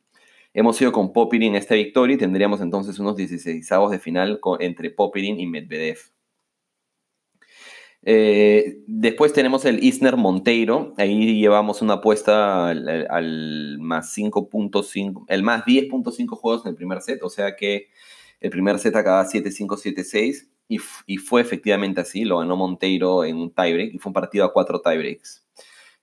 Hemos 0.54 0.80
ido 0.80 0.92
con 0.92 1.12
Popirin 1.12 1.54
esta 1.54 1.74
victoria 1.74 2.14
y 2.14 2.18
tendríamos 2.18 2.60
entonces 2.60 2.98
unos 2.98 3.16
16 3.16 3.68
de 3.90 3.98
final 3.98 4.40
entre 4.60 4.90
Popirin 4.90 5.38
y 5.38 5.46
Medvedev. 5.46 5.98
Eh, 8.02 8.78
después 8.86 9.32
tenemos 9.32 9.64
el 9.64 9.84
Isner 9.84 10.16
Monteiro. 10.16 10.94
Ahí 10.96 11.38
llevamos 11.38 11.82
una 11.82 11.94
apuesta 11.94 12.68
al, 12.70 13.78
más 13.80 14.16
5.5, 14.16 15.24
el 15.28 15.42
más 15.42 15.64
10.5 15.64 16.28
juegos 16.30 16.64
en 16.64 16.70
el 16.70 16.76
primer 16.76 17.02
set. 17.02 17.22
O 17.22 17.28
sea 17.28 17.54
que 17.54 17.88
el 18.40 18.50
primer 18.50 18.78
set 18.78 18.96
acaba 18.96 19.26
7-5, 19.26 19.76
7-6. 19.76 20.48
Y, 20.70 20.78
y, 21.06 21.16
fue 21.16 21.40
efectivamente 21.40 22.00
así. 22.00 22.24
Lo 22.24 22.38
ganó 22.38 22.56
Monteiro 22.56 23.24
en 23.24 23.36
un 23.36 23.50
tiebreak. 23.54 23.94
Y 23.94 23.98
fue 23.98 24.10
un 24.10 24.14
partido 24.14 24.44
a 24.44 24.52
cuatro 24.52 24.80
tiebreaks. 24.80 25.44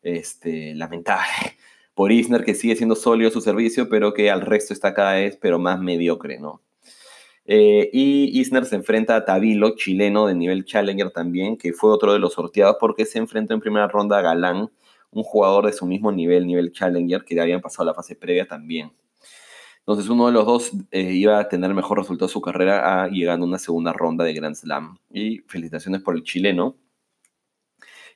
Este, 0.01 0.75
lamentable 0.75 1.57
por 1.95 2.11
Isner, 2.11 2.43
que 2.43 2.53
sigue 2.53 2.75
siendo 2.75 2.95
sólido 2.95 3.31
su 3.31 3.41
servicio, 3.41 3.89
pero 3.89 4.13
que 4.13 4.29
al 4.29 4.41
resto 4.41 4.73
está 4.73 4.93
cada 4.93 5.13
vez 5.13 5.37
pero 5.41 5.57
más 5.57 5.79
mediocre, 5.79 6.39
¿no? 6.39 6.61
Eh, 7.45 7.89
y 7.93 8.39
Isner 8.39 8.65
se 8.65 8.75
enfrenta 8.75 9.15
a 9.15 9.25
Tabilo, 9.25 9.75
chileno 9.75 10.27
de 10.27 10.35
nivel 10.35 10.65
Challenger 10.65 11.11
también, 11.11 11.57
que 11.57 11.73
fue 11.73 11.91
otro 11.91 12.13
de 12.13 12.19
los 12.19 12.33
sorteados 12.33 12.77
porque 12.79 13.05
se 13.05 13.19
enfrentó 13.19 13.53
en 13.53 13.59
primera 13.61 13.87
ronda 13.87 14.17
a 14.17 14.21
Galán, 14.21 14.71
un 15.11 15.23
jugador 15.23 15.65
de 15.65 15.73
su 15.73 15.85
mismo 15.85 16.11
nivel, 16.11 16.45
nivel 16.47 16.71
Challenger, 16.71 17.23
que 17.23 17.35
ya 17.35 17.43
habían 17.43 17.61
pasado 17.61 17.85
la 17.85 17.93
fase 17.93 18.15
previa 18.15 18.47
también. 18.47 18.91
Entonces 19.79 20.09
uno 20.09 20.25
de 20.25 20.33
los 20.33 20.45
dos 20.47 20.71
eh, 20.89 21.13
iba 21.13 21.39
a 21.39 21.47
tener 21.47 21.71
mejor 21.75 21.99
resultado 21.99 22.27
de 22.27 22.33
su 22.33 22.41
carrera 22.41 23.03
a, 23.03 23.07
llegando 23.07 23.45
a 23.45 23.49
una 23.49 23.59
segunda 23.59 23.93
ronda 23.93 24.25
de 24.25 24.33
Grand 24.33 24.55
Slam. 24.55 24.97
Y 25.11 25.39
felicitaciones 25.47 26.01
por 26.01 26.15
el 26.15 26.23
chileno. 26.23 26.75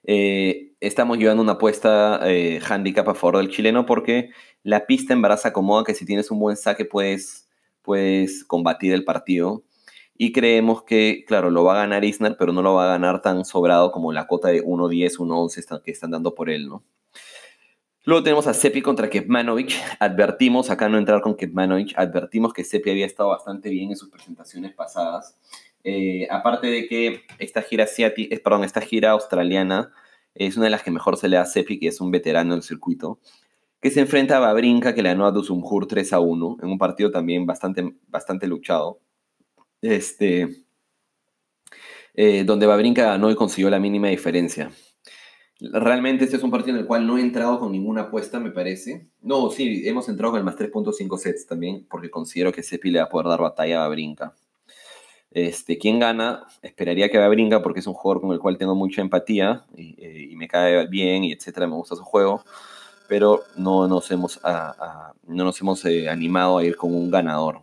Eh, 0.04 0.74
estamos 0.80 1.18
llevando 1.18 1.44
una 1.44 1.54
apuesta 1.54 2.20
eh, 2.24 2.60
handicap 2.68 3.08
a 3.10 3.16
favor 3.16 3.38
del 3.38 3.50
chileno 3.50 3.86
porque 3.86 4.32
la 4.64 4.86
pista 4.86 5.14
en 5.14 5.38
se 5.38 5.48
acomoda 5.48 5.84
que 5.84 5.94
si 5.94 6.06
tienes 6.06 6.32
un 6.32 6.40
buen 6.40 6.58
saque 6.58 6.86
puedes, 6.86 7.50
puedes 7.82 8.44
combatir 8.44 8.94
el 8.94 9.04
partido. 9.04 9.64
Y 10.22 10.34
creemos 10.34 10.84
que, 10.84 11.24
claro, 11.26 11.50
lo 11.50 11.64
va 11.64 11.76
a 11.76 11.78
ganar 11.78 12.04
Isner, 12.04 12.36
pero 12.38 12.52
no 12.52 12.62
lo 12.62 12.74
va 12.74 12.86
a 12.86 12.88
ganar 12.90 13.22
tan 13.22 13.46
sobrado 13.46 13.94
como 13.94 14.12
la 14.12 14.28
cota 14.28 14.50
de 14.50 14.62
1.10, 14.62 15.18
1.11 15.18 15.82
que 15.82 15.92
están 15.92 16.12
dando 16.12 16.36
por 16.36 16.50
él, 16.50 16.68
¿no? 16.68 16.84
Luego 18.04 18.24
tenemos 18.24 18.48
a 18.48 18.54
Sepi 18.54 18.82
contra 18.82 19.10
Kepmanovic. 19.10 19.72
Advertimos, 20.00 20.70
acá 20.70 20.90
no 20.90 20.98
entrar 20.98 21.22
con 21.22 21.36
Kepmanovic, 21.36 21.94
advertimos 21.96 22.54
que 22.54 22.64
Sepi 22.64 22.90
había 22.90 23.06
estado 23.06 23.30
bastante 23.30 23.70
bien 23.70 23.92
en 23.92 23.98
sus 23.98 24.10
presentaciones 24.10 24.74
pasadas. 24.74 25.38
Eh, 25.84 26.28
aparte 26.30 26.68
de 26.68 26.88
que 26.88 27.22
esta 27.40 27.62
gira, 27.62 27.86
asiática, 27.86 28.36
eh, 28.36 28.40
perdón, 28.40 28.64
esta 28.64 28.82
gira 28.82 29.12
australiana 29.12 29.92
es 30.36 30.58
una 30.58 30.66
de 30.66 30.72
las 30.72 30.84
que 30.84 30.92
mejor 30.92 31.18
se 31.18 31.30
le 31.30 31.38
da 31.38 31.44
a 31.44 31.46
Sepi, 31.46 31.80
que 31.80 31.88
es 31.88 32.02
un 32.02 32.12
veterano 32.12 32.54
del 32.54 32.64
circuito, 32.64 33.20
que 33.82 33.92
se 33.92 34.02
enfrenta 34.02 34.38
a 34.38 34.40
Babrinka, 34.40 34.94
que 34.94 35.02
le 35.02 35.10
ganó 35.10 35.26
a 35.26 35.32
Dusumhur 35.32 35.88
3 35.88 36.14
a 36.14 36.20
1, 36.20 36.58
en 36.62 36.70
un 36.70 36.78
partido 36.78 37.12
también 37.12 37.46
bastante, 37.46 37.96
bastante 38.08 38.48
luchado. 38.48 39.00
Este, 39.82 40.66
eh, 42.14 42.44
donde 42.44 42.66
Babrinka 42.66 43.04
ganó 43.06 43.32
y 43.32 43.36
consiguió 43.36 43.70
la 43.70 43.80
mínima 43.80 44.10
diferencia. 44.10 44.72
Realmente 45.62 46.26
este 46.26 46.38
es 46.38 46.44
un 46.44 46.52
partido 46.52 46.76
en 46.76 46.82
el 46.82 46.88
cual 46.88 47.06
no 47.06 47.18
he 47.18 47.22
entrado 47.22 47.60
con 47.60 47.72
ninguna 47.72 48.04
apuesta, 48.04 48.40
me 48.40 48.52
parece. 48.52 49.10
No, 49.22 49.50
sí, 49.50 49.88
hemos 49.88 50.08
entrado 50.10 50.32
con 50.32 50.40
el 50.40 50.46
más 50.46 50.58
3.5 50.58 51.18
sets 51.18 51.46
también, 51.46 51.86
porque 51.90 52.10
considero 52.10 52.52
que 52.52 52.64
Sepi 52.64 52.92
le 52.92 53.00
va 53.00 53.06
a 53.06 53.10
poder 53.10 53.28
dar 53.28 53.42
batalla 53.42 53.78
a 53.84 53.88
Babrinka. 53.88 54.36
Este, 55.32 55.78
¿Quién 55.78 56.00
gana? 56.00 56.48
Esperaría 56.62 57.10
que 57.10 57.18
Babrinka, 57.18 57.62
porque 57.62 57.82
es 57.82 57.88
un 57.88 57.94
jugador 57.94 58.22
con 58.22 58.32
el 58.32 58.40
cual 58.40 58.58
tengo 58.58 58.76
mucha 58.76 59.02
empatía 59.02 59.66
y, 59.76 59.96
eh, 60.00 60.36
me 60.36 60.48
cae 60.48 60.88
bien 60.88 61.24
y 61.24 61.32
etcétera, 61.32 61.68
me 61.68 61.76
gusta 61.76 61.96
su 61.96 62.04
juego, 62.04 62.44
pero 63.08 63.44
no 63.56 63.88
nos 63.88 64.10
hemos, 64.12 64.40
no 65.28 65.44
nos 65.44 65.62
hemos 65.62 65.86
eh, 65.86 66.10
animado 66.10 66.58
a 66.58 66.64
ir 66.64 66.76
con 66.76 66.94
un 66.94 67.12
ganador. 67.12 67.62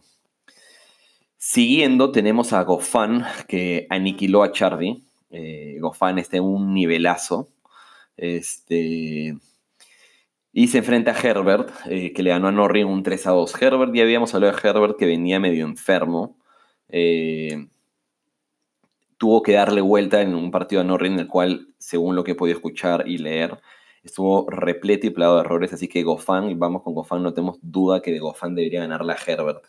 Siguiendo, 1.39 2.11
tenemos 2.11 2.53
a 2.53 2.63
Gofan, 2.65 3.25
que 3.47 3.87
aniquiló 3.91 4.43
a 4.43 4.53
Chardy. 4.53 5.05
Eh, 5.31 5.79
Gofan 5.81 6.19
está 6.19 6.39
en 6.39 6.45
un 6.45 6.75
nivelazo 6.75 7.49
este, 8.17 9.37
y 10.53 10.69
se 10.69 10.79
enfrenta 10.79 11.13
a 11.13 11.21
Herbert, 11.21 11.71
eh, 11.87 12.13
que 12.13 12.23
le 12.23 12.31
ganó 12.31 12.49
a 12.49 12.53
Norrie 12.53 12.85
un 12.85 13.03
3 13.03 13.27
a 13.27 13.31
2. 13.31 13.63
Herbert, 13.63 13.95
ya 13.95 14.03
habíamos 14.03 14.35
hablado 14.35 14.57
de 14.57 14.69
Herbert, 14.69 14.97
que 14.99 15.07
venía 15.07 15.39
medio 15.39 15.65
enfermo. 15.65 16.36
Eh, 16.89 17.67
tuvo 19.19 19.43
que 19.43 19.53
darle 19.53 19.81
vuelta 19.81 20.23
en 20.23 20.35
un 20.35 20.51
partido 20.51 20.81
a 20.81 20.85
Norrie 20.85 21.13
en 21.13 21.19
el 21.19 21.29
cual, 21.29 21.69
según 21.79 22.17
lo 22.17 22.25
que 22.25 22.33
he 22.33 22.35
podido 22.35 22.57
escuchar 22.57 23.09
y 23.09 23.19
leer, 23.19 23.59
estuvo 24.03 24.49
repleto 24.51 25.07
y 25.07 25.11
plagado 25.11 25.37
de 25.37 25.45
errores. 25.45 25.73
Así 25.73 25.89
que 25.89 26.03
Goffin, 26.03 26.59
vamos 26.59 26.83
con 26.83 26.95
Goffin, 26.95 27.23
no 27.23 27.35
tenemos 27.35 27.59
duda 27.63 28.01
que 28.03 28.13
de 28.13 28.19
Goffin 28.19 28.55
debería 28.55 28.81
ganarle 28.81 29.13
a 29.13 29.19
Herbert. 29.27 29.65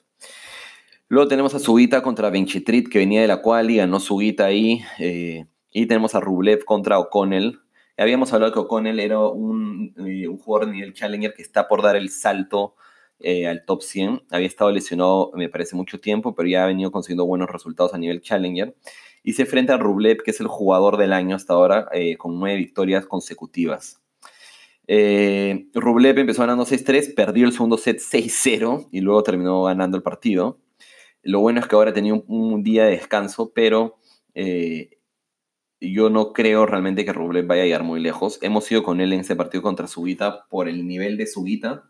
Luego 1.09 1.27
tenemos 1.29 1.55
a 1.55 1.59
Sugita 1.59 2.01
contra 2.01 2.29
Benchitrit, 2.29 2.89
que 2.89 2.99
venía 2.99 3.21
de 3.21 3.27
la 3.27 3.41
cual 3.41 3.71
y 3.71 3.77
ganó 3.77 3.99
Sugita 3.99 4.45
ahí. 4.45 4.81
Eh, 4.99 5.45
y 5.71 5.85
tenemos 5.85 6.15
a 6.15 6.19
Rublev 6.19 6.65
contra 6.65 6.99
O'Connell, 6.99 7.59
Habíamos 7.99 8.31
hablado 8.31 8.53
que 8.53 8.59
O'Connell 8.59 8.99
era 8.99 9.19
un, 9.19 9.93
eh, 9.97 10.27
un, 10.27 10.37
jugador 10.37 10.69
nivel 10.69 10.93
Challenger 10.93 11.33
que 11.33 11.41
está 11.41 11.67
por 11.67 11.81
dar 11.81 11.95
el 11.95 12.11
salto 12.11 12.75
eh, 13.19 13.47
al 13.47 13.65
top 13.65 13.81
100. 13.81 14.23
Había 14.29 14.47
estado 14.47 14.71
lesionado, 14.71 15.31
me 15.35 15.49
parece, 15.49 15.75
mucho 15.75 15.99
tiempo, 15.99 16.35
pero 16.35 16.47
ya 16.47 16.63
ha 16.63 16.67
venido 16.67 16.91
consiguiendo 16.91 17.25
buenos 17.25 17.49
resultados 17.49 17.93
a 17.93 17.97
nivel 17.97 18.21
Challenger. 18.21 18.75
Y 19.23 19.33
se 19.33 19.43
enfrenta 19.43 19.75
a 19.75 19.77
Rublev, 19.77 20.23
que 20.23 20.31
es 20.31 20.39
el 20.39 20.47
jugador 20.47 20.97
del 20.97 21.13
año 21.13 21.35
hasta 21.35 21.53
ahora, 21.53 21.87
eh, 21.91 22.17
con 22.17 22.39
nueve 22.39 22.57
victorias 22.57 23.05
consecutivas. 23.05 24.01
Rublev 24.87 26.17
empezó 26.17 26.41
ganando 26.41 26.65
6-3, 26.65 27.13
perdió 27.13 27.45
el 27.45 27.51
segundo 27.51 27.77
set 27.77 27.99
6-0 27.99 28.87
y 28.91 29.01
luego 29.01 29.21
terminó 29.23 29.63
ganando 29.63 29.97
el 29.97 30.03
partido. 30.03 30.59
Lo 31.23 31.41
bueno 31.41 31.59
es 31.59 31.67
que 31.67 31.75
ahora 31.75 31.93
tenía 31.93 32.13
un, 32.13 32.23
un 32.27 32.63
día 32.63 32.85
de 32.85 32.91
descanso, 32.91 33.51
pero 33.53 33.97
yo 35.79 36.09
no 36.09 36.33
creo 36.33 36.65
realmente 36.65 37.05
que 37.05 37.13
Rublev 37.13 37.45
vaya 37.45 37.63
a 37.63 37.65
llegar 37.65 37.83
muy 37.83 37.99
lejos. 37.99 38.39
Hemos 38.41 38.71
ido 38.71 38.83
con 38.83 39.01
él 39.01 39.13
en 39.13 39.21
ese 39.21 39.35
partido 39.35 39.61
contra 39.61 39.87
Sugita 39.87 40.47
por 40.49 40.67
el 40.67 40.87
nivel 40.87 41.17
de 41.17 41.27
Sugita, 41.27 41.89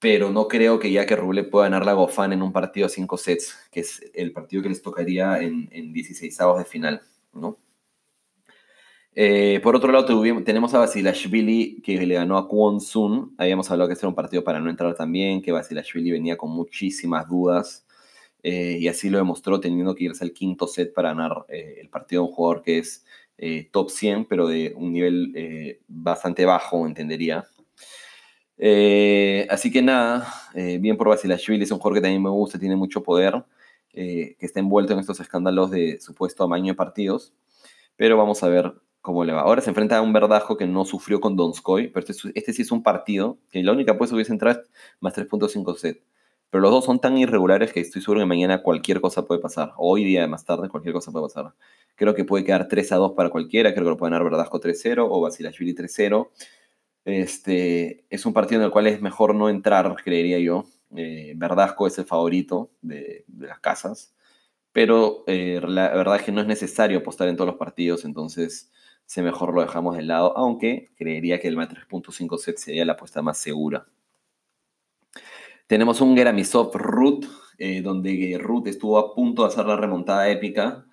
pero 0.00 0.30
no 0.30 0.48
creo 0.48 0.78
que 0.78 0.92
ya 0.92 1.06
que 1.06 1.16
Rublev 1.16 1.50
pueda 1.50 1.66
ganar 1.66 1.84
la 1.84 1.94
Gofan 1.94 2.32
en 2.32 2.42
un 2.42 2.52
partido 2.52 2.86
a 2.86 2.90
5 2.90 3.16
sets, 3.16 3.56
que 3.70 3.80
es 3.80 4.02
el 4.14 4.32
partido 4.32 4.62
que 4.62 4.68
les 4.68 4.82
tocaría 4.82 5.40
en, 5.40 5.68
en 5.72 5.92
16 5.92 6.40
avos 6.40 6.58
de 6.58 6.64
final, 6.64 7.02
¿no? 7.32 7.58
Eh, 9.20 9.58
por 9.64 9.74
otro 9.74 9.90
lado, 9.90 10.06
tenemos 10.44 10.74
a 10.74 10.78
Basilashvili 10.78 11.82
que 11.82 12.06
le 12.06 12.14
ganó 12.14 12.38
a 12.38 12.46
Kwon 12.46 12.80
Sun. 12.80 13.34
Habíamos 13.36 13.68
hablado 13.68 13.88
que 13.88 13.94
este 13.94 14.06
era 14.06 14.10
un 14.10 14.14
partido 14.14 14.44
para 14.44 14.60
no 14.60 14.70
entrar 14.70 14.94
también, 14.94 15.42
que 15.42 15.50
Basilashvili 15.50 16.12
venía 16.12 16.36
con 16.36 16.52
muchísimas 16.52 17.28
dudas. 17.28 17.84
Eh, 18.44 18.78
y 18.80 18.86
así 18.86 19.10
lo 19.10 19.18
demostró 19.18 19.58
teniendo 19.58 19.96
que 19.96 20.04
irse 20.04 20.22
al 20.22 20.32
quinto 20.32 20.68
set 20.68 20.94
para 20.94 21.08
ganar 21.08 21.44
eh, 21.48 21.78
el 21.80 21.88
partido 21.88 22.22
de 22.22 22.28
un 22.28 22.34
jugador 22.34 22.62
que 22.62 22.78
es 22.78 23.04
top 23.72 23.90
100, 23.90 24.26
pero 24.26 24.46
de 24.46 24.72
un 24.76 24.92
nivel 24.92 25.80
bastante 25.88 26.44
bajo, 26.44 26.86
entendería. 26.86 27.44
Así 29.50 29.70
que 29.70 29.82
nada, 29.82 30.26
bien 30.54 30.96
por 30.96 31.08
Basilashvili, 31.08 31.64
es 31.64 31.70
un 31.70 31.78
jugador 31.78 31.98
que 31.98 32.02
también 32.02 32.22
me 32.22 32.30
gusta, 32.30 32.58
tiene 32.58 32.76
mucho 32.76 33.02
poder, 33.02 33.44
que 33.92 34.36
está 34.40 34.60
envuelto 34.60 34.92
en 34.92 34.98
estos 34.98 35.20
escándalos 35.20 35.70
de 35.70 36.00
supuesto 36.00 36.44
amaño 36.44 36.72
de 36.72 36.76
partidos, 36.76 37.32
pero 37.96 38.16
vamos 38.16 38.42
a 38.42 38.48
ver 38.48 38.74
cómo 39.00 39.24
le 39.24 39.32
va. 39.32 39.40
Ahora 39.40 39.62
se 39.62 39.70
enfrenta 39.70 39.96
a 39.96 40.02
un 40.02 40.12
verdajo 40.12 40.56
que 40.56 40.66
no 40.66 40.84
sufrió 40.84 41.20
con 41.20 41.36
Donskoy, 41.36 41.88
pero 41.88 42.06
este, 42.06 42.30
este 42.34 42.52
sí 42.52 42.62
es 42.62 42.72
un 42.72 42.82
partido 42.82 43.38
que 43.50 43.62
la 43.62 43.72
única 43.72 43.92
apuesta 43.92 44.14
hubiese 44.14 44.32
entrado 44.32 44.60
más 45.00 45.16
3.5 45.16 45.76
set. 45.76 46.02
Pero 46.50 46.62
los 46.62 46.70
dos 46.70 46.84
son 46.86 46.98
tan 46.98 47.18
irregulares 47.18 47.72
que 47.72 47.80
estoy 47.80 48.00
seguro 48.00 48.20
que 48.20 48.26
mañana 48.26 48.62
cualquier 48.62 49.02
cosa 49.02 49.26
puede 49.26 49.40
pasar. 49.40 49.72
Hoy 49.76 50.02
día, 50.04 50.26
más 50.26 50.44
tarde, 50.46 50.70
cualquier 50.70 50.94
cosa 50.94 51.12
puede 51.12 51.26
pasar. 51.26 51.52
Creo 51.94 52.14
que 52.14 52.24
puede 52.24 52.42
quedar 52.42 52.68
3 52.68 52.92
a 52.92 52.96
2 52.96 53.12
para 53.12 53.28
cualquiera. 53.28 53.72
Creo 53.72 53.84
que 53.84 53.90
lo 53.90 53.96
pueden 53.98 54.12
dar 54.12 54.24
Verdasco 54.24 54.58
3-0 54.58 55.06
o 55.10 55.20
Basilashvili 55.20 55.74
3-0. 55.74 56.28
Este, 57.08 58.04
es 58.10 58.26
un 58.26 58.34
partido 58.34 58.60
en 58.60 58.66
el 58.66 58.70
cual 58.70 58.86
es 58.86 59.00
mejor 59.00 59.34
no 59.34 59.48
entrar, 59.48 59.96
creería 60.04 60.38
yo. 60.40 60.66
Eh, 60.94 61.32
Verdasco 61.36 61.86
es 61.86 61.98
el 61.98 62.04
favorito 62.04 62.70
de, 62.82 63.24
las 63.38 63.60
casas. 63.60 64.14
Pero 64.72 65.24
eh, 65.26 65.58
la 65.66 65.88
verdad 65.88 66.16
es 66.16 66.22
que 66.22 66.32
no 66.32 66.42
es 66.42 66.46
necesario 66.46 66.98
apostar 66.98 67.28
en 67.28 67.36
todos 67.36 67.48
los 67.48 67.56
partidos, 67.56 68.04
entonces 68.04 68.70
sé 69.06 69.22
mejor 69.22 69.54
lo 69.54 69.62
dejamos 69.62 69.96
de 69.96 70.02
lado. 70.02 70.36
Aunque 70.36 70.90
creería 70.96 71.40
que 71.40 71.48
el 71.48 71.56
más 71.56 71.70
3.5 71.70 72.36
set 72.38 72.58
sería 72.58 72.84
la 72.84 72.92
apuesta 72.92 73.22
más 73.22 73.38
segura. 73.38 73.86
Tenemos 75.66 76.02
un 76.02 76.14
Geramisov 76.14 76.76
Root, 76.76 77.24
eh, 77.58 77.80
donde 77.80 78.38
Root 78.38 78.66
estuvo 78.66 78.98
a 78.98 79.14
punto 79.14 79.42
de 79.42 79.48
hacer 79.48 79.64
la 79.64 79.76
remontada 79.76 80.28
épica. 80.28 80.84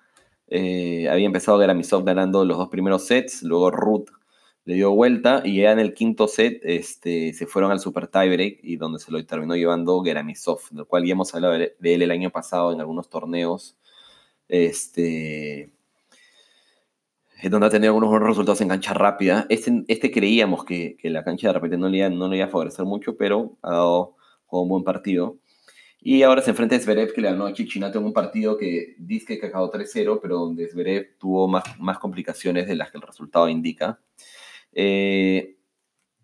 Había 0.48 1.26
empezado 1.26 1.60
Geramisov 1.60 2.04
ganando 2.04 2.42
los 2.46 2.56
dos 2.56 2.68
primeros 2.70 3.06
sets, 3.06 3.42
luego 3.42 3.70
Root 3.70 4.10
le 4.66 4.74
dio 4.74 4.90
vuelta 4.90 5.42
y 5.44 5.62
ya 5.62 5.70
en 5.70 5.78
el 5.78 5.94
quinto 5.94 6.26
set 6.26 6.60
este, 6.64 7.32
se 7.32 7.46
fueron 7.46 7.70
al 7.70 7.78
super 7.78 8.08
tiebreak 8.08 8.58
y 8.62 8.76
donde 8.76 8.98
se 8.98 9.12
lo 9.12 9.24
terminó 9.24 9.54
llevando 9.54 10.02
Geramisov, 10.02 10.58
del 10.72 10.86
cual 10.86 11.06
ya 11.06 11.12
hemos 11.12 11.32
hablado 11.34 11.54
de 11.54 11.76
él 11.80 12.02
el 12.02 12.10
año 12.10 12.30
pasado 12.30 12.72
en 12.72 12.80
algunos 12.80 13.08
torneos. 13.08 13.78
Este, 14.48 15.70
donde 17.44 17.66
ha 17.66 17.70
tenido 17.70 17.90
algunos 17.90 18.10
buenos 18.10 18.28
resultados 18.28 18.60
en 18.60 18.68
cancha 18.68 18.92
rápida. 18.92 19.46
Este, 19.48 19.84
este 19.86 20.10
creíamos 20.10 20.64
que, 20.64 20.96
la 21.04 21.22
cancha 21.22 21.48
de 21.48 21.54
repente 21.54 21.78
no 21.78 21.88
le, 21.88 22.10
no 22.10 22.28
le 22.28 22.36
iba 22.36 22.46
a 22.46 22.50
favorecer 22.50 22.84
mucho, 22.84 23.16
pero 23.16 23.56
ha 23.62 23.70
dado 23.70 24.16
jugó 24.46 24.62
un 24.64 24.68
buen 24.68 24.84
partido. 24.84 25.38
Y 26.00 26.24
ahora 26.24 26.42
se 26.42 26.50
enfrenta 26.50 26.74
a 26.74 26.80
Zverev, 26.80 27.12
que 27.12 27.20
le 27.20 27.30
ganó 27.30 27.46
a 27.46 27.52
Chichinato 27.52 28.00
en 28.00 28.04
un 28.04 28.12
partido 28.12 28.56
que 28.56 28.96
dice 28.98 29.38
que 29.38 29.46
acabó 29.46 29.70
3-0, 29.70 30.18
pero 30.20 30.38
donde 30.38 30.68
Zverev 30.68 31.18
tuvo 31.18 31.46
más, 31.46 31.64
más 31.78 31.98
complicaciones 31.98 32.66
de 32.66 32.74
las 32.74 32.90
que 32.90 32.98
el 32.98 33.02
resultado 33.02 33.48
indica. 33.48 34.00
Eh, 34.78 35.56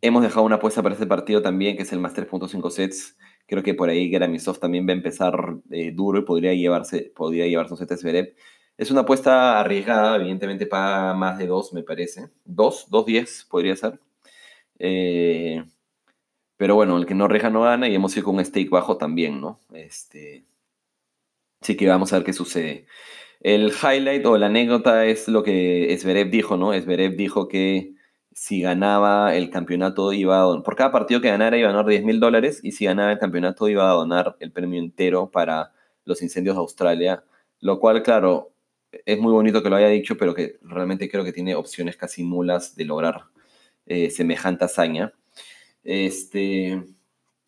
hemos 0.02 0.22
dejado 0.22 0.44
una 0.44 0.56
apuesta 0.56 0.82
para 0.82 0.94
este 0.94 1.06
partido 1.06 1.40
también, 1.40 1.76
que 1.76 1.84
es 1.84 1.92
el 1.92 2.00
más 2.00 2.14
3.5 2.14 2.70
sets. 2.70 3.16
Creo 3.46 3.62
que 3.62 3.74
por 3.74 3.88
ahí 3.88 4.10
Geramisov 4.10 4.58
también 4.58 4.86
va 4.86 4.92
a 4.92 4.96
empezar 4.96 5.56
eh, 5.70 5.90
duro 5.92 6.20
y 6.20 6.22
podría 6.24 6.52
llevarse, 6.52 7.12
podría 7.16 7.46
llevarse 7.46 7.72
un 7.72 7.78
set 7.78 7.96
Zverev. 7.96 8.34
Es 8.76 8.90
una 8.90 9.02
apuesta 9.02 9.58
arriesgada, 9.58 10.16
evidentemente 10.16 10.66
paga 10.66 11.14
más 11.14 11.38
de 11.38 11.46
2, 11.46 11.72
me 11.72 11.82
parece. 11.82 12.28
2, 12.44 12.88
2-10 12.90 13.48
podría 13.48 13.74
ser. 13.74 14.00
Eh, 14.78 15.64
pero 16.56 16.74
bueno, 16.74 16.98
el 16.98 17.06
que 17.06 17.14
no 17.14 17.28
reja 17.28 17.50
no 17.50 17.62
gana 17.62 17.88
y 17.88 17.94
hemos 17.94 18.14
ido 18.16 18.24
con 18.26 18.36
un 18.36 18.44
stake 18.44 18.70
bajo 18.70 18.98
también, 18.98 19.40
¿no? 19.40 19.60
Este, 19.72 20.44
así 21.60 21.76
que 21.76 21.88
vamos 21.88 22.12
a 22.12 22.16
ver 22.16 22.24
qué 22.24 22.32
sucede. 22.32 22.86
El 23.40 23.72
highlight 23.72 24.24
o 24.26 24.36
la 24.38 24.46
anécdota 24.46 25.06
es 25.06 25.28
lo 25.28 25.42
que 25.42 25.92
Esberev 25.92 26.30
dijo, 26.30 26.56
¿no? 26.56 26.72
Esberev 26.74 27.16
dijo 27.16 27.48
que 27.48 27.94
si 28.34 28.60
ganaba 28.62 29.34
el 29.36 29.50
campeonato 29.50 30.12
iba 30.12 30.38
a 30.38 30.42
donar, 30.42 30.62
por 30.62 30.76
cada 30.76 30.92
partido 30.92 31.20
que 31.20 31.28
ganara 31.28 31.56
iba 31.58 31.68
a 31.68 31.72
donar 31.72 31.86
10 31.86 32.04
mil 32.04 32.20
dólares 32.20 32.60
y 32.62 32.72
si 32.72 32.84
ganaba 32.84 33.12
el 33.12 33.18
campeonato 33.18 33.68
iba 33.68 33.90
a 33.90 33.94
donar 33.94 34.36
el 34.40 34.52
premio 34.52 34.80
entero 34.80 35.30
para 35.30 35.72
los 36.04 36.22
incendios 36.22 36.56
de 36.56 36.60
Australia, 36.60 37.24
lo 37.60 37.78
cual, 37.78 38.02
claro, 38.02 38.52
es 39.06 39.18
muy 39.18 39.32
bonito 39.32 39.62
que 39.62 39.70
lo 39.70 39.76
haya 39.76 39.88
dicho, 39.88 40.16
pero 40.16 40.34
que 40.34 40.58
realmente 40.62 41.10
creo 41.10 41.24
que 41.24 41.32
tiene 41.32 41.54
opciones 41.54 41.96
casi 41.96 42.24
nulas 42.24 42.76
de 42.76 42.84
lograr 42.84 43.24
eh, 43.86 44.10
semejante 44.10 44.64
hazaña. 44.64 45.12
Este, 45.84 46.82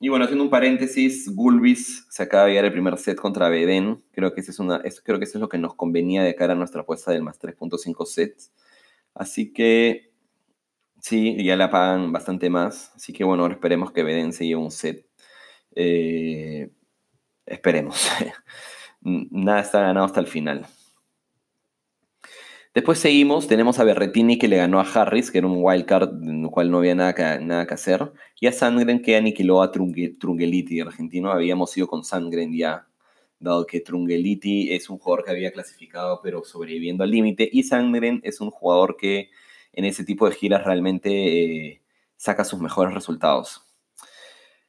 y 0.00 0.08
bueno, 0.08 0.24
haciendo 0.24 0.44
un 0.44 0.50
paréntesis, 0.50 1.34
Gulbis 1.34 2.06
se 2.10 2.22
acaba 2.22 2.44
de 2.44 2.50
llegar 2.50 2.64
el 2.66 2.72
primer 2.72 2.98
set 2.98 3.18
contra 3.18 3.48
Beden. 3.48 4.02
Creo 4.12 4.34
que, 4.34 4.40
ese 4.40 4.50
es 4.50 4.58
una, 4.58 4.82
creo 5.04 5.18
que 5.18 5.24
eso 5.24 5.38
es 5.38 5.40
lo 5.40 5.48
que 5.48 5.58
nos 5.58 5.74
convenía 5.74 6.22
de 6.22 6.34
cara 6.34 6.54
a 6.54 6.56
nuestra 6.56 6.82
apuesta 6.82 7.12
del 7.12 7.22
más 7.22 7.38
3.5 7.40 8.06
sets. 8.06 8.52
Así 9.14 9.52
que 9.52 10.13
sí, 11.04 11.36
ya 11.44 11.56
la 11.56 11.70
pagan 11.70 12.12
bastante 12.12 12.48
más. 12.48 12.92
Así 12.96 13.12
que 13.12 13.24
bueno, 13.24 13.46
esperemos 13.46 13.92
que 13.92 14.02
Beden 14.02 14.32
se 14.32 14.46
lleve 14.46 14.62
un 14.62 14.70
set. 14.70 15.06
Eh, 15.76 16.70
esperemos. 17.46 18.08
Nada 19.02 19.60
está 19.60 19.80
ganado 19.80 20.06
hasta 20.06 20.20
el 20.20 20.26
final. 20.26 20.66
Después 22.72 22.98
seguimos, 22.98 23.46
tenemos 23.46 23.78
a 23.78 23.84
Berretini 23.84 24.38
que 24.38 24.48
le 24.48 24.56
ganó 24.56 24.80
a 24.80 24.82
Harris, 24.82 25.30
que 25.30 25.38
era 25.38 25.46
un 25.46 25.58
wildcard 25.62 26.22
en 26.22 26.44
el 26.44 26.50
cual 26.50 26.70
no 26.70 26.78
había 26.78 26.94
nada 26.94 27.14
que, 27.14 27.44
nada 27.44 27.66
que 27.66 27.74
hacer, 27.74 28.12
y 28.40 28.48
a 28.48 28.52
Sandgren 28.52 29.00
que 29.00 29.16
aniquiló 29.16 29.62
a 29.62 29.70
Trungeliti, 29.70 30.80
argentino. 30.80 31.30
Habíamos 31.30 31.76
ido 31.76 31.86
con 31.86 32.02
Sandgren 32.02 32.56
ya, 32.56 32.88
dado 33.38 33.66
que 33.66 33.80
Trungeliti 33.80 34.72
es 34.72 34.90
un 34.90 34.98
jugador 34.98 35.24
que 35.24 35.30
había 35.30 35.52
clasificado 35.52 36.20
pero 36.20 36.42
sobreviviendo 36.44 37.04
al 37.04 37.10
límite, 37.10 37.48
y 37.52 37.62
Sandgren 37.62 38.20
es 38.24 38.40
un 38.40 38.50
jugador 38.50 38.96
que 38.96 39.30
en 39.76 39.84
ese 39.84 40.04
tipo 40.04 40.28
de 40.28 40.34
giras 40.34 40.64
realmente 40.64 41.10
eh, 41.10 41.82
saca 42.16 42.44
sus 42.44 42.60
mejores 42.60 42.94
resultados. 42.94 43.62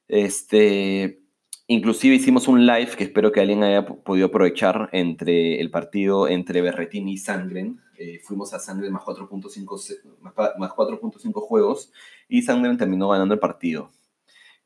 Este, 0.07 1.25
Inclusive 1.67 2.13
hicimos 2.13 2.47
un 2.47 2.67
live 2.67 2.91
que 2.95 3.05
espero 3.05 3.31
que 3.31 3.39
alguien 3.39 3.63
haya 3.63 3.87
podido 3.87 4.27
aprovechar 4.27 4.87
entre 4.91 5.59
el 5.59 5.71
partido 5.71 6.27
entre 6.27 6.61
Berretini 6.61 7.13
y 7.13 7.17
Sangren. 7.17 7.81
Eh, 7.97 8.19
fuimos 8.23 8.53
a 8.53 8.59
Sangren 8.59 8.93
más 8.93 9.01
4.5 9.01 10.21
más 10.21 10.71
4.5 10.71 11.33
juegos 11.41 11.91
y 12.29 12.43
Sangren 12.43 12.77
terminó 12.77 13.09
ganando 13.09 13.33
el 13.33 13.39
partido. 13.39 13.89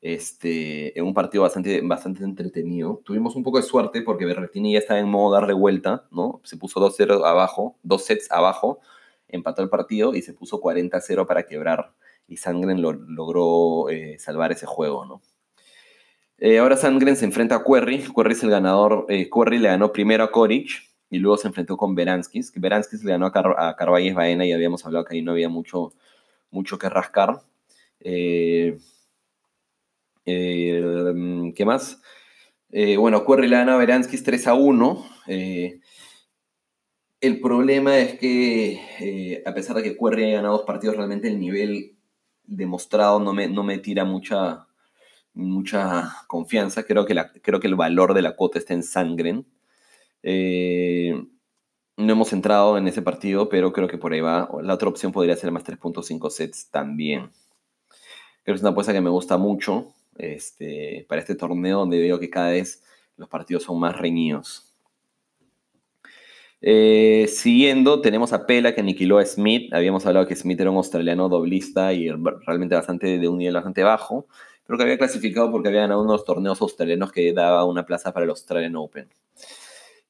Este, 0.02 0.98
en 0.98 1.06
un 1.06 1.14
partido 1.14 1.42
bastante, 1.42 1.80
bastante 1.80 2.22
entretenido. 2.22 3.00
Tuvimos 3.02 3.34
un 3.34 3.44
poco 3.44 3.56
de 3.56 3.62
suerte 3.62 4.02
porque 4.02 4.26
Berretini 4.26 4.74
ya 4.74 4.80
estaba 4.80 5.00
en 5.00 5.08
modo 5.08 5.32
darle 5.32 5.54
vuelta, 5.54 6.06
¿no? 6.10 6.42
Se 6.44 6.58
puso 6.58 6.80
2-0 6.80 7.24
abajo, 7.24 7.78
dos 7.82 8.04
sets 8.04 8.30
abajo, 8.30 8.80
empató 9.32 9.62
el 9.62 9.68
partido 9.68 10.14
y 10.14 10.22
se 10.22 10.34
puso 10.34 10.60
40-0 10.60 11.26
para 11.26 11.46
quebrar. 11.46 11.92
Y 12.28 12.36
Sangren 12.36 12.80
lo, 12.80 12.92
logró 12.92 13.90
eh, 13.90 14.18
salvar 14.18 14.52
ese 14.52 14.66
juego, 14.66 15.04
¿no? 15.04 15.20
Eh, 16.38 16.58
ahora 16.58 16.76
Sandgren 16.76 17.16
se 17.16 17.26
enfrenta 17.26 17.56
a 17.56 17.64
Querry. 17.64 18.02
Querry 18.14 18.32
es 18.32 18.42
el 18.42 18.50
ganador. 18.50 19.04
Eh, 19.08 19.28
Querry 19.30 19.58
le 19.58 19.68
ganó 19.68 19.92
primero 19.92 20.24
a 20.24 20.30
Koric 20.30 20.70
y 21.10 21.18
luego 21.18 21.36
se 21.36 21.48
enfrentó 21.48 21.76
con 21.76 21.94
Beranskis. 21.94 22.52
Beranskis 22.54 23.04
le 23.04 23.12
ganó 23.12 23.26
a, 23.26 23.32
Car 23.32 23.54
a 23.58 23.76
Carvalles 23.76 24.14
Baena 24.14 24.46
y 24.46 24.52
habíamos 24.52 24.84
hablado 24.86 25.04
que 25.04 25.16
ahí 25.16 25.22
no 25.22 25.32
había 25.32 25.50
mucho, 25.50 25.92
mucho 26.50 26.78
que 26.78 26.88
rascar. 26.88 27.42
Eh, 28.00 28.78
¿Qué 30.24 31.64
más? 31.66 32.00
bueno, 32.98 33.26
Querry 33.26 33.48
le 33.48 33.56
ganó 33.56 33.72
a 33.72 33.76
Beranskis 33.76 34.22
3 34.22 34.46
a 34.46 34.54
1. 34.54 35.06
El 37.20 37.40
problema 37.40 37.98
es 37.98 38.18
que, 38.18 39.42
a 39.46 39.54
pesar 39.54 39.76
de 39.76 39.82
que 39.82 39.96
Querry 39.96 40.24
haya 40.24 40.36
ganado 40.36 40.58
dos 40.58 40.66
partidos, 40.66 40.96
realmente 40.96 41.28
el 41.28 41.38
nivel 41.38 41.96
demostrado 42.44 43.20
no 43.20 43.32
me, 43.32 43.48
no 43.48 43.62
me 43.62 43.78
tira 43.78 44.04
mucha 44.04 44.66
mucha 45.34 46.12
confianza. 46.26 46.84
Creo 46.84 47.04
que, 47.06 47.14
la, 47.14 47.32
creo 47.32 47.60
que 47.60 47.66
el 47.66 47.76
valor 47.76 48.14
de 48.14 48.22
la 48.22 48.36
cuota 48.36 48.58
está 48.58 48.74
en 48.74 48.82
Sangren. 48.82 49.46
Eh, 50.22 51.14
no 51.96 52.12
hemos 52.12 52.32
entrado 52.32 52.78
en 52.78 52.88
ese 52.88 53.02
partido, 53.02 53.48
pero 53.48 53.72
creo 53.72 53.88
que 53.88 53.98
por 53.98 54.12
ahí 54.12 54.20
va. 54.20 54.48
La 54.62 54.74
otra 54.74 54.88
opción 54.88 55.12
podría 55.12 55.36
ser 55.36 55.50
más 55.52 55.64
3.5 55.64 56.30
sets 56.30 56.70
también. 56.70 57.30
Creo 58.42 58.54
que 58.54 58.56
es 58.56 58.60
una 58.62 58.70
apuesta 58.70 58.92
que 58.92 59.00
me 59.00 59.10
gusta 59.10 59.36
mucho 59.36 59.94
este, 60.16 61.04
para 61.08 61.20
este 61.20 61.34
torneo, 61.34 61.80
donde 61.80 61.98
veo 62.00 62.18
que 62.18 62.30
cada 62.30 62.50
vez 62.50 62.82
los 63.16 63.28
partidos 63.28 63.64
son 63.64 63.78
más 63.78 63.96
reñidos. 63.96 64.69
Eh, 66.62 67.26
siguiendo, 67.28 68.02
tenemos 68.02 68.32
a 68.32 68.46
Pela 68.46 68.74
que 68.74 68.80
aniquiló 68.80 69.18
a 69.18 69.24
Smith. 69.24 69.72
Habíamos 69.72 70.04
hablado 70.06 70.26
que 70.26 70.36
Smith 70.36 70.60
era 70.60 70.70
un 70.70 70.76
australiano 70.76 71.28
doblista 71.28 71.92
y 71.92 72.10
realmente 72.10 72.74
bastante 72.74 73.18
de 73.18 73.28
un 73.28 73.38
nivel 73.38 73.54
bastante 73.54 73.82
bajo. 73.82 74.26
Creo 74.64 74.78
que 74.78 74.84
había 74.84 74.98
clasificado 74.98 75.50
porque 75.50 75.68
había 75.68 75.80
ganado 75.80 76.02
unos 76.02 76.24
torneos 76.24 76.60
australianos 76.60 77.12
que 77.12 77.32
daba 77.32 77.64
una 77.64 77.86
plaza 77.86 78.12
para 78.12 78.24
el 78.24 78.30
Australian 78.30 78.76
Open. 78.76 79.08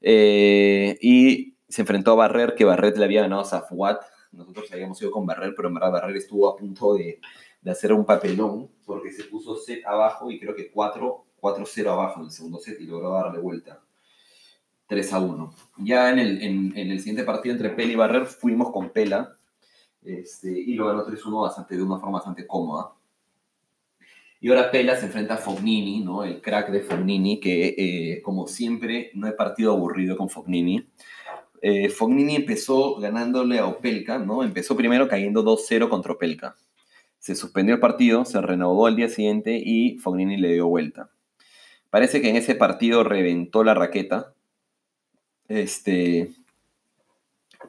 Eh, 0.02 0.98
y 1.00 1.54
se 1.68 1.82
enfrentó 1.82 2.12
a 2.12 2.16
Barrer, 2.16 2.54
que 2.54 2.64
Barret 2.64 2.96
le 2.96 3.04
había 3.04 3.22
ganado 3.22 3.42
a 3.42 3.44
Safwat. 3.44 4.02
Nosotros 4.32 4.70
habíamos 4.72 5.00
ido 5.00 5.10
con 5.10 5.26
Barrer, 5.26 5.54
pero 5.56 5.68
en 5.68 5.74
verdad 5.74 5.92
Barrer 5.92 6.16
estuvo 6.16 6.48
a 6.48 6.56
punto 6.56 6.94
de, 6.94 7.20
de 7.62 7.70
hacer 7.70 7.92
un 7.92 8.04
papelón 8.04 8.70
porque 8.84 9.12
se 9.12 9.24
puso 9.24 9.56
set 9.56 9.84
abajo 9.86 10.30
y 10.30 10.38
creo 10.38 10.54
que 10.54 10.72
4-0 10.72 11.86
abajo 11.88 12.20
en 12.20 12.26
el 12.26 12.32
segundo 12.32 12.58
set 12.58 12.80
y 12.80 12.86
logró 12.86 13.12
darle 13.12 13.38
vuelta. 13.38 13.80
3 14.90 15.12
a 15.12 15.20
1. 15.20 15.54
Ya 15.78 16.10
en 16.10 16.18
el, 16.18 16.42
en, 16.42 16.90
el 16.90 16.98
siguiente 16.98 17.22
partido 17.22 17.54
entre 17.54 17.70
Pela 17.70 17.92
y 17.92 17.94
Barrer 17.94 18.26
fuimos 18.26 18.72
con 18.72 18.90
Pela 18.90 19.36
este, 20.02 20.50
y 20.50 20.74
lo 20.74 20.88
ganó 20.88 21.06
3-1 21.06 21.42
bastante, 21.42 21.76
de 21.76 21.82
una 21.82 22.00
forma 22.00 22.18
bastante 22.18 22.44
cómoda. 22.44 22.90
Y 24.40 24.48
ahora 24.48 24.72
Pela 24.72 24.96
se 24.96 25.06
enfrenta 25.06 25.34
a 25.34 25.36
Fognini, 25.38 26.00
¿no? 26.00 26.24
El 26.24 26.40
crack 26.40 26.70
de 26.70 26.80
Fognini, 26.80 27.38
que 27.38 27.74
eh, 27.78 28.22
como 28.22 28.48
siempre 28.48 29.12
no 29.14 29.28
he 29.28 29.32
partido 29.32 29.72
aburrido 29.72 30.16
con 30.16 30.28
Fognini. 30.28 30.84
Eh, 31.62 31.88
Fognini 31.88 32.34
empezó 32.34 32.96
ganándole 32.96 33.60
a 33.60 33.66
Opelka, 33.66 34.18
¿no? 34.18 34.42
Empezó 34.42 34.76
primero 34.76 35.06
cayendo 35.06 35.44
2-0 35.44 35.88
contra 35.88 36.14
Opelka. 36.14 36.56
Se 37.20 37.36
suspendió 37.36 37.76
el 37.76 37.80
partido, 37.80 38.24
se 38.24 38.40
renovó 38.40 38.86
al 38.86 38.96
día 38.96 39.08
siguiente 39.08 39.62
y 39.64 39.98
Fognini 39.98 40.36
le 40.36 40.54
dio 40.54 40.66
vuelta. 40.66 41.10
Parece 41.90 42.20
que 42.20 42.30
en 42.30 42.36
ese 42.36 42.56
partido 42.56 43.04
reventó 43.04 43.62
la 43.62 43.74
raqueta. 43.74 44.34
Este, 45.50 46.30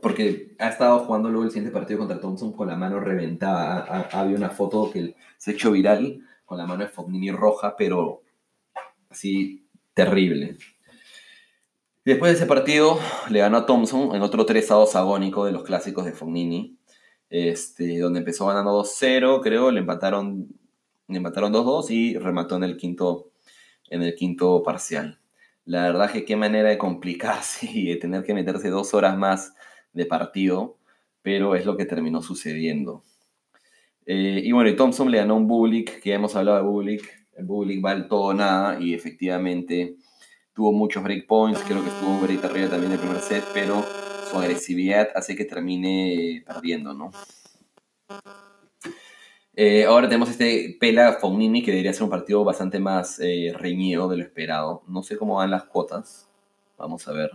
porque 0.03 0.55
ha 0.59 0.69
estado 0.69 0.99
jugando 0.99 1.29
luego 1.29 1.45
el 1.45 1.49
siguiente 1.49 1.73
partido 1.73 1.97
contra 1.97 2.21
Thompson 2.21 2.53
con 2.53 2.67
la 2.67 2.75
mano 2.75 2.99
reventada. 2.99 4.07
había 4.11 4.37
una 4.37 4.51
foto 4.51 4.91
que 4.91 5.15
se 5.39 5.49
ha 5.49 5.53
hecho 5.55 5.71
viral 5.71 6.21
con 6.45 6.59
la 6.59 6.67
mano 6.67 6.83
de 6.83 6.89
Fognini 6.89 7.31
roja, 7.31 7.75
pero 7.75 8.21
así 9.09 9.67
terrible. 9.95 10.57
Después 12.05 12.31
de 12.33 12.37
ese 12.37 12.45
partido 12.45 12.99
le 13.31 13.39
ganó 13.39 13.57
a 13.57 13.65
Thompson 13.65 14.15
en 14.15 14.21
otro 14.21 14.45
3 14.45 14.69
a 14.69 14.75
2 14.75 14.95
agónico 14.95 15.45
de 15.45 15.51
los 15.51 15.63
clásicos 15.63 16.05
de 16.05 16.11
Fognini, 16.11 16.77
este, 17.31 17.97
donde 17.97 18.19
empezó 18.19 18.45
ganando 18.45 18.83
2-0, 18.83 19.41
creo, 19.41 19.71
le 19.71 19.79
empataron, 19.79 20.49
le 21.07 21.17
empataron 21.17 21.51
2-2 21.51 21.89
y 21.89 22.17
remató 22.19 22.57
en 22.57 22.63
el 22.63 22.77
quinto, 22.77 23.31
en 23.89 24.03
el 24.03 24.13
quinto 24.13 24.61
parcial. 24.61 25.20
La 25.71 25.83
verdad 25.83 26.11
que 26.11 26.25
qué 26.25 26.35
manera 26.35 26.67
de 26.67 26.77
complicarse 26.77 27.65
y 27.73 27.85
de 27.87 27.95
tener 27.95 28.25
que 28.25 28.33
meterse 28.33 28.67
dos 28.69 28.93
horas 28.93 29.17
más 29.17 29.55
de 29.93 30.05
partido, 30.05 30.77
pero 31.21 31.55
es 31.55 31.65
lo 31.65 31.77
que 31.77 31.85
terminó 31.85 32.21
sucediendo. 32.21 33.05
Eh, 34.05 34.41
y 34.43 34.51
bueno, 34.51 34.69
y 34.69 34.75
Thompson 34.75 35.09
le 35.09 35.19
ganó 35.19 35.37
un 35.37 35.47
Bublik, 35.47 36.01
que 36.01 36.09
ya 36.09 36.15
hemos 36.15 36.35
hablado 36.35 36.57
de 36.57 36.63
Bublik. 36.63 37.25
El 37.37 37.45
Bublik 37.45 37.85
va 37.85 37.91
al 37.91 38.09
todo 38.09 38.33
nada 38.33 38.81
y 38.81 38.93
efectivamente 38.93 39.95
tuvo 40.53 40.73
muchos 40.73 41.03
breakpoints. 41.03 41.61
Creo 41.61 41.81
que 41.81 41.89
estuvo 41.89 42.15
un 42.15 42.21
break 42.21 42.43
arriba 42.43 42.67
también 42.67 42.91
el 42.91 42.99
primer 42.99 43.19
set, 43.19 43.45
pero 43.53 43.81
su 44.29 44.37
agresividad 44.37 45.07
hace 45.15 45.37
que 45.37 45.45
termine 45.45 46.43
perdiendo, 46.45 46.93
¿no? 46.93 47.11
Eh, 49.53 49.83
ahora 49.85 50.07
tenemos 50.07 50.29
este 50.29 50.77
Pela 50.79 51.13
Fognini 51.13 51.61
que 51.61 51.71
debería 51.71 51.93
ser 51.93 52.03
un 52.03 52.09
partido 52.09 52.43
bastante 52.45 52.79
más 52.79 53.19
eh, 53.19 53.53
reñido 53.57 54.07
de 54.07 54.17
lo 54.17 54.23
esperado. 54.23 54.83
No 54.87 55.03
sé 55.03 55.17
cómo 55.17 55.35
van 55.35 55.51
las 55.51 55.65
cuotas. 55.65 56.29
Vamos 56.77 57.07
a 57.07 57.11
ver. 57.11 57.31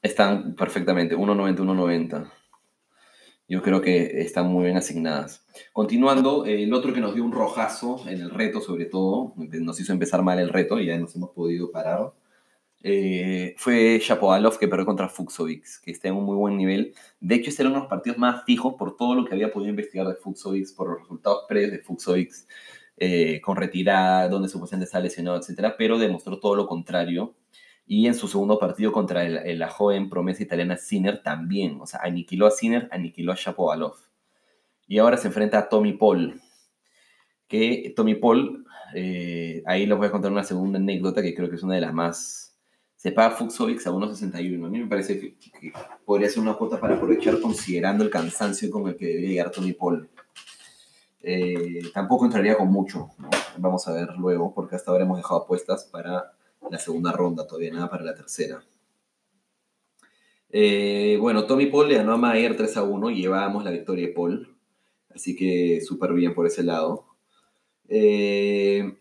Están 0.00 0.54
perfectamente, 0.54 1.16
1.90, 1.16 1.56
1.90. 1.58 2.30
Yo 3.48 3.62
creo 3.62 3.80
que 3.80 4.20
están 4.20 4.46
muy 4.48 4.64
bien 4.64 4.76
asignadas. 4.76 5.44
Continuando, 5.72 6.44
el 6.44 6.72
otro 6.72 6.92
que 6.92 7.00
nos 7.00 7.14
dio 7.14 7.24
un 7.24 7.32
rojazo 7.32 8.04
en 8.06 8.20
el 8.20 8.30
reto, 8.30 8.60
sobre 8.60 8.84
todo, 8.84 9.34
nos 9.36 9.80
hizo 9.80 9.92
empezar 9.92 10.22
mal 10.22 10.38
el 10.38 10.50
reto 10.50 10.78
y 10.78 10.86
ya 10.86 10.98
nos 10.98 11.16
hemos 11.16 11.30
podido 11.30 11.72
parar, 11.72 12.12
eh, 12.82 13.54
fue 13.58 14.00
Shapovalov 14.02 14.58
que 14.58 14.68
perdió 14.68 14.86
contra 14.86 15.08
Fuxovic, 15.08 15.64
que 15.82 15.90
está 15.90 16.08
en 16.08 16.16
un 16.16 16.24
muy 16.24 16.36
buen 16.36 16.56
nivel. 16.56 16.94
De 17.20 17.34
hecho, 17.34 17.50
este 17.50 17.62
era 17.62 17.70
uno 17.70 17.78
de 17.78 17.82
los 17.82 17.90
partidos 17.90 18.18
más 18.18 18.44
fijos 18.44 18.74
por 18.78 18.96
todo 18.96 19.14
lo 19.14 19.24
que 19.24 19.34
había 19.34 19.52
podido 19.52 19.70
investigar 19.70 20.06
de 20.06 20.14
Fuxovic, 20.14 20.74
por 20.76 20.90
los 20.90 21.00
resultados 21.00 21.44
previos 21.48 21.72
de 21.72 21.78
Fuxovic, 21.78 22.32
eh, 22.96 23.40
con 23.40 23.56
retirada, 23.56 24.28
donde 24.28 24.48
supuestamente 24.48 24.86
está 24.86 25.00
lesionado, 25.00 25.38
etc. 25.38 25.74
Pero 25.76 25.98
demostró 25.98 26.38
todo 26.40 26.54
lo 26.54 26.66
contrario 26.66 27.34
y 27.88 28.06
en 28.06 28.14
su 28.14 28.28
segundo 28.28 28.58
partido 28.58 28.92
contra 28.92 29.26
la 29.28 29.68
joven 29.70 30.10
promesa 30.10 30.42
italiana 30.42 30.76
Sinner 30.76 31.22
también. 31.22 31.80
O 31.80 31.86
sea, 31.86 32.00
aniquiló 32.02 32.46
a 32.46 32.50
Sinner, 32.50 32.86
aniquiló 32.92 33.32
a 33.32 33.36
Shapovalov. 33.36 33.94
Y 34.86 34.98
ahora 34.98 35.16
se 35.16 35.28
enfrenta 35.28 35.58
a 35.58 35.68
Tommy 35.70 35.94
Paul. 35.94 36.40
Que 37.48 37.94
Tommy 37.96 38.14
Paul, 38.16 38.66
eh, 38.94 39.62
ahí 39.66 39.86
les 39.86 39.96
voy 39.96 40.06
a 40.06 40.10
contar 40.10 40.30
una 40.30 40.44
segunda 40.44 40.78
anécdota 40.78 41.22
que 41.22 41.34
creo 41.34 41.48
que 41.48 41.56
es 41.56 41.62
una 41.62 41.76
de 41.76 41.80
las 41.80 41.94
más... 41.94 42.47
Se 42.98 43.12
paga 43.12 43.36
Fuxovics 43.36 43.86
a 43.86 43.92
1.61. 43.92 44.66
A 44.66 44.68
mí 44.68 44.80
me 44.80 44.88
parece 44.88 45.20
que, 45.20 45.72
podría 46.04 46.28
ser 46.28 46.40
una 46.40 46.54
cuota 46.54 46.80
para 46.80 46.96
aprovechar 46.96 47.40
considerando 47.40 48.02
el 48.02 48.10
cansancio 48.10 48.68
con 48.72 48.88
el 48.88 48.96
que 48.96 49.06
debería 49.06 49.28
llegar 49.28 49.52
Tommy 49.52 49.72
Paul. 49.72 50.08
Eh, 51.22 51.80
tampoco 51.94 52.24
entraría 52.24 52.56
con 52.56 52.68
mucho, 52.68 53.10
vamos 53.56 53.86
a 53.86 53.92
ver 53.92 54.16
luego, 54.18 54.52
porque 54.52 54.74
hasta 54.74 54.90
ahora 54.90 55.04
hemos 55.04 55.16
dejado 55.16 55.42
apuestas 55.42 55.84
para 55.84 56.32
la 56.70 56.78
segunda 56.78 57.12
ronda, 57.12 57.46
todavía 57.46 57.72
nada 57.72 57.88
para 57.88 58.02
la 58.02 58.16
tercera. 58.16 58.64
Eh, 60.50 61.18
bueno, 61.20 61.46
Tommy 61.46 61.66
Paul 61.66 61.88
le 61.88 61.96
ganó 61.96 62.14
a 62.14 62.16
Mayer 62.16 62.56
3 62.56 62.78
a 62.78 62.82
1 62.82 63.10
y 63.10 63.20
llevábamos 63.20 63.62
la 63.62 63.70
victoria 63.70 64.08
de 64.08 64.12
Paul, 64.12 64.56
así 65.14 65.36
que 65.36 65.80
súper 65.82 66.14
bien 66.14 66.34
por 66.34 66.48
ese 66.48 66.64
lado. 66.64 67.06
Eh, 67.88 68.98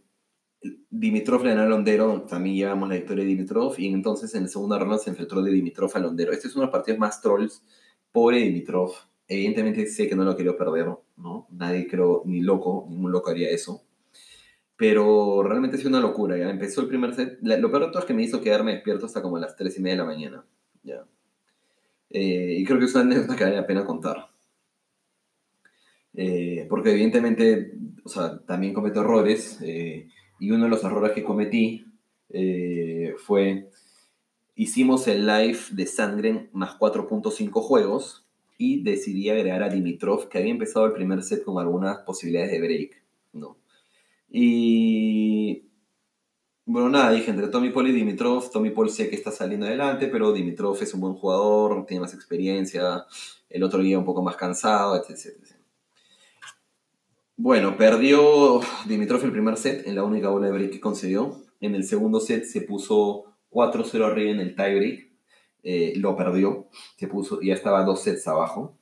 Dimitrov 0.89 1.43
le 1.43 1.51
ganó 1.51 1.61
a 1.63 1.65
Londero, 1.65 2.23
también 2.23 2.55
llevamos 2.55 2.89
la 2.89 2.95
victoria 2.95 3.23
de 3.23 3.29
Dimitrov, 3.29 3.75
y 3.77 3.87
entonces 3.87 4.33
en 4.35 4.43
la 4.43 4.49
segunda 4.49 4.79
ronda 4.79 4.97
se 4.97 5.09
enfrentó 5.09 5.41
de 5.41 5.51
Dimitrov 5.51 5.91
a 5.93 5.99
Londero. 5.99 6.31
Este 6.31 6.47
es 6.47 6.55
uno 6.55 6.61
de 6.61 6.67
los 6.67 6.73
partidos 6.73 6.99
más 6.99 7.21
trolls, 7.21 7.63
pobre 8.11 8.39
Dimitrov. 8.39 8.91
Evidentemente 9.27 9.85
sé 9.87 10.07
que 10.07 10.15
no 10.15 10.23
lo 10.23 10.35
quiero 10.35 10.57
perder, 10.57 10.87
¿no? 11.17 11.47
Nadie 11.51 11.87
creo, 11.87 12.23
ni 12.25 12.41
loco, 12.41 12.87
ningún 12.89 13.11
loco 13.11 13.29
haría 13.29 13.49
eso. 13.49 13.83
Pero 14.77 15.43
realmente 15.43 15.77
ha 15.83 15.87
una 15.87 15.99
locura, 15.99 16.37
ya. 16.37 16.49
Empezó 16.49 16.81
el 16.81 16.87
primer 16.87 17.13
set. 17.13 17.39
lo 17.41 17.71
peor 17.71 17.85
de 17.85 17.91
todo 17.91 17.99
es 17.99 18.05
que 18.05 18.13
me 18.13 18.23
hizo 18.23 18.41
quedarme 18.41 18.73
despierto 18.73 19.05
hasta 19.05 19.21
como 19.21 19.37
las 19.37 19.55
3 19.55 19.77
y 19.77 19.81
media 19.81 19.95
de 19.95 20.01
la 20.03 20.05
mañana, 20.05 20.45
ya. 20.83 21.05
Eh, 22.09 22.55
y 22.59 22.63
creo 22.63 22.79
que 22.79 22.85
es 22.85 22.95
una 22.95 23.03
anécdota 23.03 23.35
que 23.35 23.43
vale 23.43 23.55
la 23.57 23.67
pena 23.67 23.85
contar. 23.85 24.29
Eh, 26.13 26.65
porque 26.69 26.91
evidentemente, 26.91 27.73
o 28.03 28.09
sea, 28.09 28.39
también 28.45 28.73
cometo 28.73 29.01
errores. 29.01 29.59
Eh, 29.61 30.07
y 30.39 30.51
uno 30.51 30.65
de 30.65 30.69
los 30.69 30.83
errores 30.83 31.11
que 31.13 31.23
cometí 31.23 31.85
fue, 33.17 33.69
hicimos 34.55 35.07
el 35.07 35.25
live 35.25 35.59
de 35.71 35.85
Sangren 35.85 36.49
más 36.53 36.77
4.5 36.77 37.51
juegos 37.61 38.27
y 38.57 38.83
decidí 38.83 39.29
agregar 39.29 39.63
a 39.63 39.69
Dimitrov, 39.69 40.29
que 40.29 40.39
había 40.39 40.51
empezado 40.51 40.85
el 40.87 40.93
primer 40.93 41.21
set 41.21 41.43
con 41.43 41.59
algunas 41.59 41.99
posibilidades 41.99 42.51
de 42.51 42.59
break, 42.59 43.03
¿no? 43.33 43.57
Y 44.29 45.63
bueno, 46.65 46.89
nada, 46.89 47.11
dije 47.11 47.31
entre 47.31 47.47
Tommy 47.47 47.69
Paul 47.69 47.87
y 47.87 47.93
Dimitrov. 47.93 48.51
Tommy 48.51 48.71
Paul 48.71 48.89
sé 48.89 49.09
que 49.09 49.15
está 49.15 49.31
saliendo 49.31 49.67
adelante, 49.67 50.07
pero 50.07 50.33
Dimitrov 50.33 50.77
es 50.81 50.93
un 50.93 51.01
buen 51.01 51.13
jugador, 51.13 51.85
tiene 51.85 52.01
más 52.01 52.13
experiencia, 52.13 53.05
el 53.49 53.63
otro 53.63 53.81
día 53.81 53.97
un 53.97 54.05
poco 54.05 54.21
más 54.21 54.35
cansado, 54.35 54.97
etc. 54.97 55.56
Bueno, 57.39 57.77
perdió 57.77 58.61
Dimitrov 58.87 59.23
el 59.23 59.31
primer 59.31 59.57
set 59.57 59.87
en 59.87 59.95
la 59.95 60.03
única 60.03 60.29
bola 60.29 60.47
de 60.47 60.53
break 60.53 60.71
que 60.71 60.79
consiguió. 60.79 61.43
En 61.61 61.75
el 61.75 61.83
segundo 61.83 62.19
set 62.19 62.45
se 62.45 62.61
puso 62.61 63.25
4-0 63.51 64.03
arriba 64.03 64.31
en 64.31 64.39
el 64.39 64.55
tiebreak. 64.55 65.11
Eh, 65.63 65.93
lo 65.97 66.15
perdió, 66.15 66.67
se 66.97 67.07
puso, 67.07 67.39
ya 67.41 67.53
estaba 67.53 67.83
dos 67.83 68.01
sets 68.01 68.27
abajo. 68.27 68.77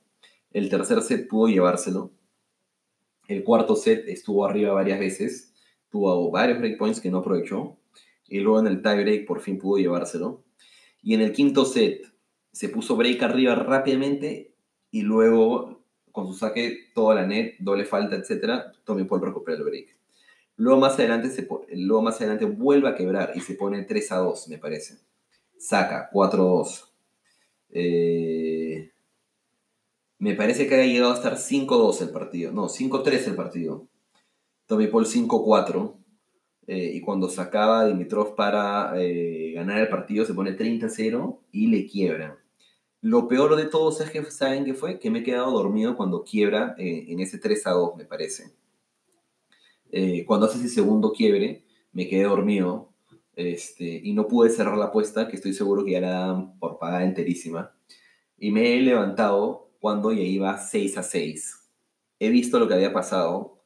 El 0.50 0.70
tercer 0.70 1.02
set 1.02 1.28
pudo 1.28 1.48
llevárselo. 1.48 2.12
El 3.28 3.44
cuarto 3.44 3.76
set 3.76 4.08
estuvo 4.08 4.46
arriba 4.46 4.72
varias 4.72 5.00
veces 5.00 5.52
tuvo 5.90 6.30
varios 6.30 6.58
breakpoints 6.58 7.00
que 7.00 7.10
no 7.10 7.18
aprovechó. 7.18 7.78
Y 8.28 8.40
luego 8.40 8.60
en 8.60 8.66
el 8.66 8.82
tiebreak 8.82 9.26
por 9.26 9.40
fin 9.40 9.58
pudo 9.58 9.78
llevárselo. 9.78 10.44
Y 11.02 11.14
en 11.14 11.20
el 11.20 11.32
quinto 11.32 11.64
set 11.64 12.06
se 12.52 12.68
puso 12.68 12.96
break 12.96 13.22
arriba 13.22 13.54
rápidamente 13.54 14.54
y 14.90 15.02
luego 15.02 15.75
con 16.16 16.26
su 16.28 16.32
saque 16.32 16.92
toda 16.94 17.14
la 17.14 17.26
net, 17.26 17.56
doble 17.58 17.84
falta, 17.84 18.16
etc. 18.16 18.72
Tommy 18.84 19.04
Paul 19.04 19.20
recupera 19.20 19.58
el 19.58 19.64
break. 19.64 19.98
Luego 20.56 20.80
más 20.80 20.94
adelante, 20.94 21.28
se, 21.28 21.46
luego 21.74 22.00
más 22.00 22.16
adelante 22.16 22.46
vuelve 22.46 22.88
a 22.88 22.94
quebrar 22.94 23.32
y 23.34 23.40
se 23.40 23.52
pone 23.52 23.82
3 23.82 24.12
a 24.12 24.16
2, 24.16 24.48
me 24.48 24.56
parece. 24.56 24.96
Saca 25.58 26.08
4 26.10 26.42
a 26.42 26.46
2. 26.46 26.94
Eh, 27.68 28.92
me 30.18 30.34
parece 30.34 30.66
que 30.66 30.76
haya 30.76 30.90
llegado 30.90 31.12
a 31.12 31.16
estar 31.16 31.34
5-2 31.34 32.00
el 32.00 32.08
partido. 32.08 32.50
No, 32.50 32.70
5-3 32.70 33.26
el 33.26 33.34
partido. 33.34 33.86
Tommy 34.64 34.86
Paul 34.86 35.04
5-4. 35.04 35.96
Eh, 36.66 36.92
y 36.94 37.00
cuando 37.02 37.28
sacaba 37.28 37.86
Dimitrov 37.86 38.34
para 38.34 38.94
eh, 38.96 39.52
ganar 39.54 39.82
el 39.82 39.88
partido 39.88 40.24
se 40.24 40.32
pone 40.32 40.56
30-0 40.56 41.40
y 41.52 41.66
le 41.66 41.86
quiebra. 41.86 42.38
Lo 43.00 43.28
peor 43.28 43.56
de 43.56 43.66
todo, 43.66 43.90
es 43.90 44.10
que 44.10 44.24
saben 44.30 44.64
qué 44.64 44.74
fue? 44.74 44.98
Que 44.98 45.10
me 45.10 45.20
he 45.20 45.22
quedado 45.22 45.50
dormido 45.50 45.96
cuando 45.96 46.24
quiebra 46.24 46.74
eh, 46.78 47.06
en 47.08 47.20
ese 47.20 47.40
3-2, 47.40 47.96
me 47.96 48.04
parece. 48.04 48.52
cuando 50.26 50.46
hace 50.46 50.58
ese 50.58 50.68
segundo 50.68 51.12
quiebre, 51.12 51.64
me 51.92 52.08
quedé 52.08 52.24
dormido 52.24 52.92
este, 53.36 54.00
y 54.02 54.12
no 54.14 54.26
pude 54.26 54.50
cerrar 54.50 54.76
la 54.78 54.86
apuesta, 54.86 55.28
que 55.28 55.36
estoy 55.36 55.52
seguro 55.52 55.84
que 55.84 55.92
ya 55.92 56.00
la 56.00 56.10
dan 56.10 56.58
por 56.58 56.78
pagada 56.78 57.04
enterísima. 57.04 57.74
Y 58.38 58.50
me 58.50 58.74
he 58.74 58.80
levantado 58.80 59.70
cuando 59.80 60.12
ya 60.12 60.22
iba 60.22 60.58
6 60.58 60.98
6. 61.02 61.70
He 62.18 62.30
visto 62.30 62.58
lo 62.58 62.66
que 62.66 62.74
había 62.74 62.92
pasado 62.92 63.62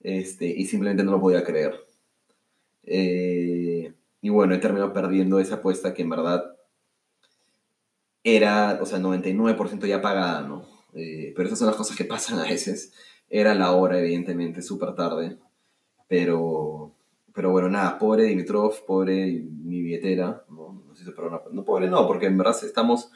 este, 0.00 0.46
y 0.46 0.66
simplemente 0.66 1.02
no 1.02 1.12
lo 1.12 1.20
podía 1.20 1.42
creer. 1.42 1.74
Eh, 2.82 3.92
y 4.20 4.28
bueno, 4.28 4.54
he 4.54 4.58
terminado 4.58 4.92
perdiendo 4.92 5.40
esa 5.40 5.56
apuesta 5.56 5.94
que 5.94 6.02
en 6.02 6.10
verdad 6.10 6.56
era, 8.24 8.78
o 8.80 8.86
sea, 8.86 8.98
99% 8.98 9.86
ya 9.86 10.00
pagada, 10.00 10.40
¿no? 10.42 10.66
Eh, 10.94 11.32
pero 11.36 11.46
esas 11.46 11.58
son 11.58 11.68
las 11.68 11.76
cosas 11.76 11.96
que 11.96 12.04
pasan 12.04 12.38
a 12.38 12.44
veces. 12.44 12.94
Era 13.28 13.54
la 13.54 13.72
hora, 13.72 13.98
evidentemente, 14.00 14.62
súper 14.62 14.94
tarde. 14.94 15.38
Pero, 16.08 16.94
pero 17.34 17.50
bueno, 17.50 17.68
nada, 17.68 17.98
pobre 17.98 18.24
Dimitrov, 18.24 18.84
pobre 18.86 19.26
mi 19.26 19.82
billetera. 19.82 20.44
No, 20.48 20.82
no, 20.86 20.94
sé 20.96 21.04
si 21.04 21.10
no, 21.52 21.64
pobre 21.64 21.88
no, 21.88 22.06
porque 22.06 22.26
en 22.26 22.38
verdad 22.38 22.56
estamos 22.64 23.10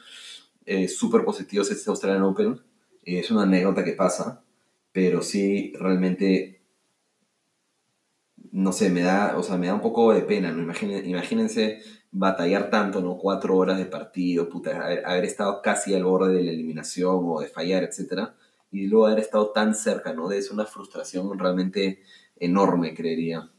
eh, 0.65 0.87
súper 0.87 1.25
positivos 1.25 1.71
este 1.71 1.89
Australian 1.89 2.23
Open. 2.23 2.61
es 3.03 3.31
una 3.31 3.43
anécdota 3.43 3.83
que 3.83 3.93
pasa, 3.93 4.43
pero 4.91 5.21
sí, 5.23 5.73
realmente 5.79 6.59
no 8.51 8.71
sé, 8.71 8.89
me 8.89 9.01
da, 9.01 9.37
o 9.37 9.43
sea, 9.43 9.57
me 9.57 9.67
da 9.67 9.75
un 9.75 9.81
poco 9.81 10.13
de 10.13 10.21
pena, 10.21 10.51
¿no? 10.51 10.61
imagínense 10.61 11.81
batallar 12.11 12.69
tanto, 12.69 13.01
¿no? 13.01 13.17
Cuatro 13.17 13.55
horas 13.55 13.77
de 13.77 13.85
partido, 13.85 14.49
puta, 14.49 14.85
haber, 15.05 15.25
estado 15.25 15.61
casi 15.61 15.93
al 15.93 16.03
borde 16.03 16.35
de 16.35 16.43
la 16.43 16.51
eliminación 16.51 17.21
o 17.23 17.39
de 17.39 17.47
fallar, 17.47 17.83
etcétera, 17.83 18.35
y 18.71 18.87
luego 18.87 19.07
haber 19.07 19.19
estado 19.19 19.51
tan 19.51 19.75
cerca, 19.75 20.13
¿no? 20.13 20.31
Es 20.31 20.51
una 20.51 20.65
frustración 20.65 21.37
realmente 21.37 22.01
enorme, 22.37 22.93
creería. 22.93 23.49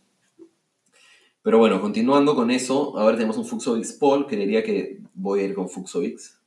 Pero 1.42 1.58
bueno, 1.58 1.80
continuando 1.80 2.34
con 2.34 2.50
eso, 2.50 2.98
ahora 2.98 3.16
tenemos 3.16 3.38
un 3.38 3.46
Fuxovics 3.46 3.94
Paul, 3.94 4.26
creería 4.26 4.62
que 4.62 5.00
voy 5.14 5.40
a 5.40 5.44
ir 5.44 5.54
con 5.54 5.68
Fuxovics. 5.68 6.38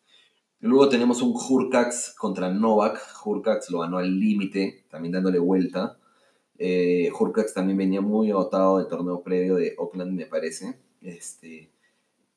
Luego 0.60 0.88
tenemos 0.88 1.22
un 1.22 1.34
Hurkax 1.36 2.16
contra 2.18 2.50
Novak, 2.50 3.00
Hurkax 3.26 3.70
lo 3.70 3.80
ganó 3.80 3.98
al 3.98 4.20
límite, 4.20 4.86
también 4.90 5.14
dándole 5.14 5.40
vuelta. 5.40 5.98
Eh, 6.58 7.12
también 7.54 7.78
venía 7.78 8.02
muy 8.02 8.32
agotado 8.32 8.78
del 8.78 8.88
torneo 8.88 9.22
previo 9.22 9.56
de 9.56 9.74
Oakland, 9.78 10.14
me 10.14 10.26
parece. 10.26 10.80
Este, 11.02 11.70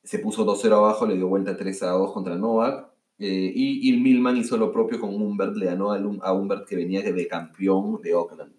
se 0.06 0.20
puso 0.20 0.46
2-0 0.46 0.72
abajo, 0.72 1.06
le 1.06 1.16
dio 1.16 1.28
vuelta 1.28 1.58
3-2 1.58 2.12
contra 2.12 2.36
Novak. 2.36 2.88
Eh, 3.18 3.52
y, 3.54 3.88
y 3.88 3.96
Milman 3.98 4.36
hizo 4.36 4.56
lo 4.56 4.70
propio 4.72 5.00
con 5.00 5.14
Humbert, 5.14 5.56
le 5.56 5.66
ganó 5.66 5.92
a 5.92 6.32
Humbert 6.32 6.66
que 6.66 6.76
venía 6.76 7.02
de 7.02 7.26
campeón 7.26 8.00
de 8.02 8.14
Oakland. 8.14 8.52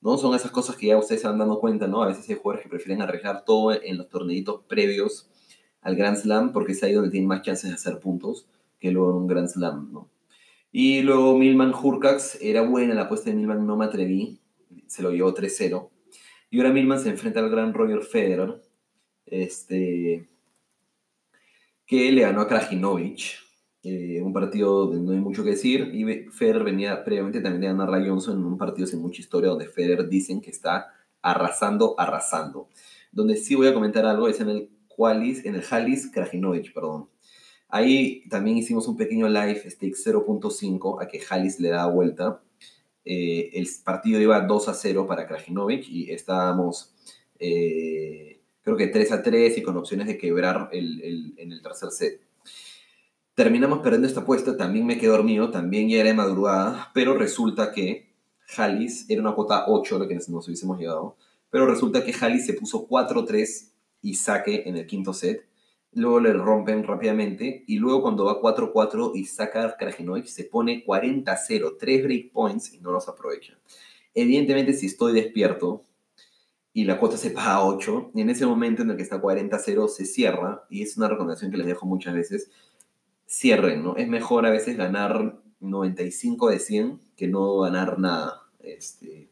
¿no? 0.00 0.18
Son 0.18 0.34
esas 0.34 0.50
cosas 0.50 0.76
que 0.76 0.88
ya 0.88 0.98
ustedes 0.98 1.20
se 1.20 1.28
van 1.28 1.38
dando 1.38 1.60
cuenta, 1.60 1.86
¿no? 1.86 2.02
A 2.02 2.08
veces 2.08 2.28
hay 2.28 2.36
jugadores 2.36 2.64
que 2.64 2.70
prefieren 2.70 3.02
arreglar 3.02 3.44
todo 3.44 3.72
en 3.72 3.98
los 3.98 4.08
torneitos 4.08 4.62
previos 4.66 5.28
al 5.82 5.96
Grand 5.96 6.16
Slam 6.16 6.52
porque 6.52 6.72
es 6.72 6.82
ahí 6.82 6.92
donde 6.92 7.10
tienen 7.10 7.28
más 7.28 7.42
chances 7.42 7.70
de 7.70 7.74
hacer 7.74 8.00
puntos 8.00 8.46
que 8.78 8.90
luego 8.90 9.10
en 9.10 9.16
un 9.16 9.26
Grand 9.26 9.48
Slam, 9.48 9.92
¿no? 9.92 10.08
Y 10.72 11.02
luego 11.02 11.36
Milman 11.36 11.74
Hurkax, 11.74 12.38
era 12.40 12.62
buena 12.62 12.94
la 12.94 13.02
apuesta 13.02 13.28
de 13.28 13.36
Milman, 13.36 13.66
no 13.66 13.76
me 13.76 13.84
atreví, 13.84 14.38
se 14.86 15.02
lo 15.02 15.10
llevó 15.10 15.34
3-0. 15.34 15.88
Y 16.50 16.58
ahora 16.58 16.72
Milman 16.72 17.00
se 17.00 17.10
enfrenta 17.10 17.40
al 17.40 17.50
gran 17.50 17.74
Roger 17.74 18.02
Federer, 18.02 18.62
este, 19.26 20.28
que 21.90 22.12
le 22.12 22.22
ganó 22.22 22.42
a 22.42 22.46
Krajinovic, 22.46 23.40
eh, 23.82 24.22
un 24.22 24.32
partido 24.32 24.86
donde 24.86 25.00
no 25.00 25.10
hay 25.10 25.18
mucho 25.18 25.42
que 25.42 25.50
decir, 25.50 25.90
y 25.92 26.30
Federer 26.30 26.62
venía 26.62 27.02
previamente 27.02 27.40
también 27.40 27.62
de 27.62 27.66
ganar 27.66 27.92
a 27.92 28.06
Johnson 28.06 28.38
en 28.38 28.44
un 28.44 28.56
partido 28.56 28.86
sin 28.86 29.02
mucha 29.02 29.20
historia, 29.20 29.50
donde 29.50 29.66
Federer 29.66 30.08
dicen 30.08 30.40
que 30.40 30.50
está 30.50 30.86
arrasando, 31.20 31.96
arrasando. 31.98 32.68
Donde 33.10 33.36
sí 33.36 33.56
voy 33.56 33.66
a 33.66 33.74
comentar 33.74 34.06
algo 34.06 34.28
es 34.28 34.38
en 34.38 34.50
el 34.50 34.70
Qualis, 34.86 35.44
en 35.44 35.56
el 35.56 35.64
Halis 35.68 36.08
Krajinovic, 36.12 36.72
perdón. 36.72 37.08
Ahí 37.68 38.22
también 38.28 38.56
hicimos 38.56 38.86
un 38.86 38.96
pequeño 38.96 39.28
live 39.28 39.68
stake 39.68 39.96
0.5 39.96 41.02
a 41.02 41.08
que 41.08 41.20
Halis 41.28 41.58
le 41.58 41.70
da 41.70 41.86
vuelta 41.86 42.40
eh, 43.04 43.50
el 43.54 43.66
partido 43.84 44.20
iba 44.20 44.40
2 44.40 44.68
a 44.68 44.74
0 44.74 45.06
para 45.08 45.26
Krajinovic 45.26 45.88
y 45.88 46.12
estábamos, 46.12 46.94
eh, 47.40 48.39
creo 48.74 48.88
que 48.88 48.92
3 48.92 49.12
a 49.12 49.22
3 49.22 49.58
y 49.58 49.62
con 49.62 49.76
opciones 49.76 50.06
de 50.06 50.16
quebrar 50.16 50.68
el, 50.72 51.34
en 51.36 51.52
el 51.52 51.62
tercer 51.62 51.90
set. 51.90 52.20
Terminamos 53.34 53.80
perdiendo 53.80 54.06
esta 54.06 54.20
apuesta, 54.20 54.56
también 54.56 54.86
me 54.86 54.98
quedé 54.98 55.10
dormido, 55.10 55.50
también 55.50 55.88
ya 55.88 55.98
era 55.98 56.10
de 56.10 56.14
madrugada, 56.14 56.90
pero 56.94 57.16
resulta 57.16 57.72
que 57.72 58.10
Hallis, 58.56 59.08
era 59.08 59.22
una 59.22 59.34
cuota 59.34 59.64
8 59.68 59.98
lo 59.98 60.08
que 60.08 60.14
nos 60.14 60.46
hubiésemos 60.46 60.78
llegado, 60.78 61.16
pero 61.48 61.66
resulta 61.66 62.04
que 62.04 62.12
Hallis 62.12 62.46
se 62.46 62.54
puso 62.54 62.86
4-3 62.88 63.70
y 64.02 64.14
saque 64.14 64.64
en 64.66 64.76
el 64.76 64.86
quinto 64.86 65.12
set, 65.12 65.46
luego 65.92 66.20
le 66.20 66.32
rompen 66.32 66.84
rápidamente 66.84 67.64
y 67.66 67.78
luego 67.78 68.02
cuando 68.02 68.24
va 68.24 68.40
4-4 68.40 69.12
y 69.14 69.24
saca 69.24 69.76
Krajinovic 69.76 70.26
se 70.26 70.44
pone 70.44 70.84
40-0, 70.84 71.76
3 71.78 72.04
break 72.04 72.32
points 72.32 72.74
y 72.74 72.80
no 72.80 72.92
los 72.92 73.08
aprovecha. 73.08 73.58
Evidentemente 74.14 74.72
si 74.74 74.86
estoy 74.86 75.12
despierto 75.12 75.84
y 76.80 76.84
la 76.84 76.98
cuota 76.98 77.18
se 77.18 77.30
paga 77.30 77.62
8, 77.62 78.12
y 78.14 78.22
en 78.22 78.30
ese 78.30 78.46
momento 78.46 78.80
en 78.80 78.88
el 78.88 78.96
que 78.96 79.02
está 79.02 79.20
40-0 79.20 79.86
se 79.88 80.06
cierra, 80.06 80.64
y 80.70 80.80
es 80.80 80.96
una 80.96 81.08
recomendación 81.08 81.50
que 81.50 81.58
les 81.58 81.66
dejo 81.66 81.84
muchas 81.84 82.14
veces, 82.14 82.50
cierren, 83.28 83.82
¿no? 83.82 83.96
Es 83.96 84.08
mejor 84.08 84.46
a 84.46 84.50
veces 84.50 84.78
ganar 84.78 85.42
95 85.60 86.48
de 86.48 86.58
100 86.58 87.00
que 87.18 87.28
no 87.28 87.58
ganar 87.58 87.98
nada. 87.98 88.44
Este. 88.60 89.28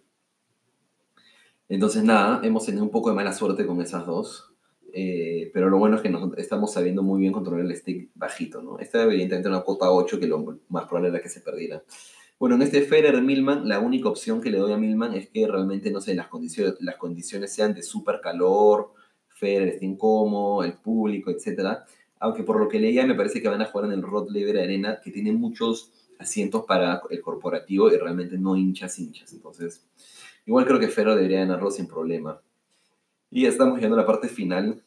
Entonces, 1.71 2.05
nada, 2.05 2.41
hemos 2.45 2.67
tenido 2.67 2.85
un 2.85 2.91
poco 2.91 3.09
de 3.09 3.17
mala 3.17 3.33
suerte 3.33 3.67
con 3.67 3.81
esas 3.81 4.05
dos. 4.05 4.53
Eh, 4.93 5.51
pero 5.55 5.71
lo 5.71 5.79
bueno 5.79 5.97
es 5.97 6.03
que 6.03 6.15
estamos 6.37 6.75
sabiendo 6.75 7.03
muy 7.03 7.21
bien 7.21 7.33
controlar 7.33 7.65
el 7.65 7.75
stick 7.75 8.11
bajito, 8.15 8.61
¿no? 8.61 8.79
Esta 8.79 9.05
evidentemente 9.05 9.49
una 9.49 9.63
cuota 9.63 9.91
8 9.91 10.21
que 10.21 10.27
lo 10.27 10.61
más 10.69 10.85
probable 10.85 11.09
era 11.09 11.23
que 11.23 11.31
se 11.31 11.41
perdiera. 11.41 11.83
Bueno, 12.39 12.55
en 12.55 12.63
este 12.63 12.83
Federer 12.83 13.21
Milman, 13.21 13.69
la 13.69 13.81
única 13.81 14.09
opción 14.09 14.41
que 14.41 14.51
le 14.51 14.59
doy 14.59 14.73
a 14.73 14.77
Milman 14.77 15.13
es 15.15 15.29
que 15.29 15.45
realmente, 15.49 15.91
no 15.91 16.01
sé, 16.01 16.15
las 16.15 16.29
condiciones, 16.29 16.75
las 16.81 16.97
condiciones 16.97 17.53
sean 17.53 17.75
de 17.75 17.83
súper 17.83 18.21
calor, 18.21 18.93
Federer 19.29 19.69
esté 19.69 19.87
incómodo, 19.87 20.63
el 20.63 20.75
público, 20.75 21.33
etc. 21.33 21.79
Aunque 22.21 22.45
por 22.45 22.61
lo 22.61 22.69
que 22.69 22.79
leía 22.79 23.05
me 23.07 23.17
parece 23.17 23.43
que 23.43 23.49
van 23.49 23.61
a 23.63 23.65
jugar 23.65 23.87
en 23.87 23.93
el 23.93 24.03
Rod 24.03 24.29
Laver 24.31 24.59
Arena, 24.59 25.01
que 25.03 25.11
tiene 25.11 25.33
muchos 25.33 25.91
asientos 26.21 26.65
para 26.65 27.03
el 27.11 27.21
corporativo 27.21 27.91
y 27.91 27.97
realmente 27.97 28.39
no 28.39 28.57
hinchas 28.57 29.01
hinchas. 29.01 29.33
Entonces, 29.33 29.85
igual 30.47 30.65
creo 30.65 30.79
que 30.79 30.89
Ferro 30.89 31.17
debería 31.17 31.41
ganarlo 31.41 31.73
sin 31.73 31.89
problema. 31.89 32.41
Y 33.31 33.43
ya 33.43 33.49
estamos 33.49 33.77
llegando 33.77 33.97
a 33.97 34.03
la 34.03 34.07
parte 34.07 34.29
final. 34.29 34.81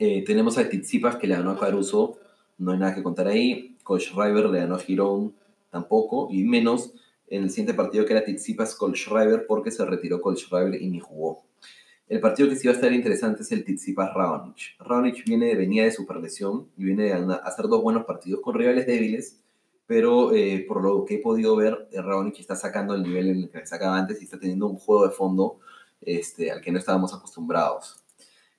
Eh, 0.00 0.24
tenemos 0.24 0.58
a 0.58 0.68
Tizipas 0.68 1.16
que 1.16 1.28
le 1.28 1.36
ganó 1.36 1.52
a 1.52 1.58
Caruso, 1.58 2.18
no 2.58 2.72
hay 2.72 2.78
nada 2.78 2.96
que 2.96 3.02
contar 3.04 3.28
ahí. 3.28 3.76
Coach 3.84 4.10
Schreiber 4.10 4.46
le 4.46 4.58
ganó 4.58 4.74
a 4.74 4.80
Girón, 4.80 5.34
tampoco, 5.74 6.28
y 6.30 6.44
menos 6.44 6.94
en 7.26 7.42
el 7.42 7.50
siguiente 7.50 7.74
partido 7.74 8.06
que 8.06 8.12
era 8.12 8.24
Tizipas 8.24 8.74
Coach 8.76 9.06
Schreiber 9.06 9.46
porque 9.46 9.70
se 9.70 9.84
retiró 9.84 10.20
Coach 10.20 10.44
Schreiber 10.46 10.80
y 10.80 10.88
ni 10.88 11.00
jugó. 11.00 11.44
El 12.08 12.20
partido 12.20 12.48
que 12.48 12.56
sí 12.56 12.68
va 12.68 12.72
a 12.72 12.76
estar 12.76 12.92
interesante 12.92 13.42
es 13.42 13.50
el 13.50 13.64
Tizipas 13.64 14.14
Raonic. 14.14 14.76
Raonic 14.78 15.24
viene, 15.24 15.54
venía 15.56 15.84
de 15.84 15.90
superlesión 15.90 16.68
y 16.76 16.84
viene 16.84 17.12
a 17.12 17.34
hacer 17.44 17.66
dos 17.66 17.82
buenos 17.82 18.04
partidos 18.04 18.40
con 18.40 18.54
rivales 18.54 18.86
débiles 18.86 19.40
pero 19.86 20.32
eh, 20.34 20.64
por 20.66 20.82
lo 20.82 21.04
que 21.04 21.16
he 21.16 21.18
podido 21.18 21.56
ver, 21.56 21.88
eh, 21.92 22.00
Raonic 22.00 22.40
está 22.40 22.56
sacando 22.56 22.94
el 22.94 23.02
nivel 23.02 23.28
en 23.28 23.36
el 23.42 23.50
que 23.50 23.66
sacaba 23.66 23.98
antes 23.98 24.20
y 24.20 24.24
está 24.24 24.38
teniendo 24.38 24.66
un 24.66 24.76
juego 24.76 25.06
de 25.06 25.12
fondo 25.12 25.58
este, 26.00 26.50
al 26.50 26.60
que 26.60 26.72
no 26.72 26.78
estábamos 26.78 27.12
acostumbrados. 27.12 28.03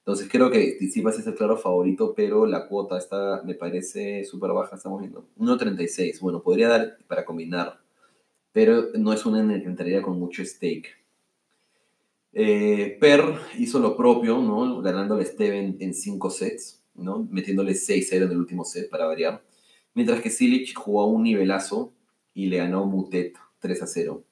Entonces 0.05 0.27
creo 0.29 0.51
que 0.51 0.73
Tsitsipas 0.73 1.17
es 1.17 1.25
el 1.25 1.33
claro 1.33 1.57
favorito, 1.57 2.13
pero 2.15 2.45
la 2.45 2.67
cuota 2.67 2.97
está, 2.97 3.41
me 3.43 3.55
parece 3.55 4.23
súper 4.23 4.51
baja, 4.51 4.75
estamos 4.75 4.99
viendo 4.99 5.27
1.36. 5.39 6.19
Bueno, 6.19 6.43
podría 6.43 6.69
dar 6.69 6.97
para 7.07 7.25
combinar, 7.25 7.79
pero 8.51 8.89
no 8.93 9.13
es 9.13 9.25
una 9.25 9.39
en 9.39 9.61
que 9.61 9.67
entraría 9.67 10.01
con 10.03 10.19
mucho 10.19 10.45
stake. 10.45 10.89
Eh, 12.33 12.97
per 12.99 13.23
hizo 13.57 13.79
lo 13.79 13.97
propio, 13.97 14.37
¿no? 14.41 14.81
Ganándole 14.81 15.25
Steven 15.25 15.77
en 15.79 15.93
5 15.93 16.29
sets, 16.29 16.83
¿no? 16.93 17.27
Metiéndole 17.31 17.73
6-0 17.73 18.25
en 18.25 18.31
el 18.31 18.37
último 18.37 18.63
set 18.63 18.89
para 18.89 19.07
variar 19.07 19.41
mientras 19.95 20.21
que 20.21 20.29
Silic 20.29 20.75
jugó 20.75 21.07
un 21.07 21.23
nivelazo 21.23 21.91
y 22.35 22.47
le 22.47 22.57
ganó 22.57 22.85
Mutet 22.85 23.35
3 23.59 23.81
a 23.81 23.87
0. 23.87 24.23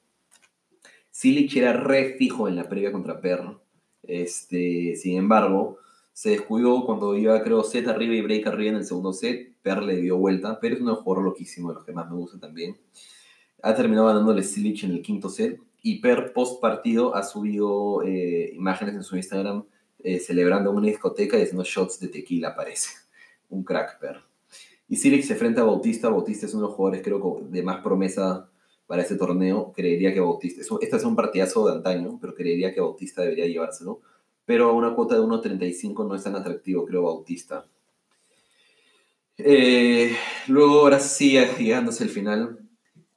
Silic 1.10 1.56
era 1.56 1.72
re 1.72 2.16
fijo 2.16 2.46
en 2.46 2.54
la 2.54 2.68
previa 2.68 2.92
contra 2.92 3.20
Perro. 3.20 3.63
Este, 4.08 4.96
sin 4.96 5.16
embargo, 5.16 5.78
se 6.12 6.30
descuidó 6.30 6.84
cuando 6.86 7.16
iba, 7.16 7.42
creo, 7.42 7.62
set 7.64 7.88
arriba 7.88 8.14
y 8.14 8.20
break 8.22 8.46
arriba 8.46 8.70
en 8.70 8.76
el 8.76 8.84
segundo 8.84 9.12
set. 9.12 9.52
Per 9.62 9.82
le 9.82 9.96
dio 9.96 10.16
vuelta, 10.16 10.58
pero 10.60 10.76
es 10.76 10.80
un 10.80 10.94
jugador 10.94 11.24
loquísimo, 11.24 11.70
de 11.70 11.74
los 11.76 11.84
que 11.84 11.92
más 11.92 12.08
me 12.08 12.16
gusta 12.16 12.38
también. 12.38 12.76
Ha 13.62 13.74
terminado 13.74 14.08
ganándole 14.08 14.42
Silic 14.42 14.84
en 14.84 14.92
el 14.92 15.02
quinto 15.02 15.28
set. 15.28 15.60
Y 15.82 16.00
Per, 16.00 16.32
post 16.32 16.60
partido, 16.60 17.14
ha 17.14 17.22
subido 17.22 18.02
eh, 18.02 18.52
imágenes 18.54 18.94
en 18.94 19.02
su 19.02 19.16
Instagram 19.16 19.64
eh, 20.02 20.18
celebrando 20.18 20.70
una 20.70 20.86
discoteca 20.86 21.38
y 21.38 21.42
haciendo 21.42 21.64
shots 21.64 21.98
de 21.98 22.08
tequila, 22.08 22.54
parece. 22.54 22.90
Un 23.50 23.64
crack, 23.64 23.98
Per. 23.98 24.20
Y 24.88 24.96
Silic 24.96 25.22
se 25.22 25.32
enfrenta 25.32 25.62
a 25.62 25.64
Bautista. 25.64 26.08
Bautista 26.10 26.46
es 26.46 26.54
uno 26.54 26.62
de 26.62 26.68
los 26.68 26.76
jugadores, 26.76 27.02
creo, 27.02 27.40
de 27.50 27.62
más 27.62 27.82
promesa 27.82 28.48
para 28.86 29.02
este 29.02 29.16
torneo. 29.16 29.72
Creería 29.72 30.12
que 30.12 30.20
Bautista. 30.20 30.62
Este 30.80 30.96
es 30.96 31.04
un 31.04 31.16
partidazo 31.16 31.66
de 31.66 31.76
antaño, 31.76 32.18
pero 32.20 32.34
creería 32.34 32.72
que 32.72 32.80
Bautista 32.80 33.22
debería 33.22 33.46
llevárselo. 33.46 34.00
Pero 34.44 34.70
a 34.70 34.72
una 34.72 34.94
cuota 34.94 35.14
de 35.14 35.22
1.35 35.22 36.06
no 36.06 36.14
es 36.14 36.22
tan 36.22 36.36
atractivo, 36.36 36.84
creo, 36.84 37.02
Bautista. 37.02 37.66
Eh, 39.38 40.14
luego, 40.48 40.80
ahora 40.80 41.00
sí, 41.00 41.38
llegándose 41.58 42.04
el 42.04 42.10
final, 42.10 42.58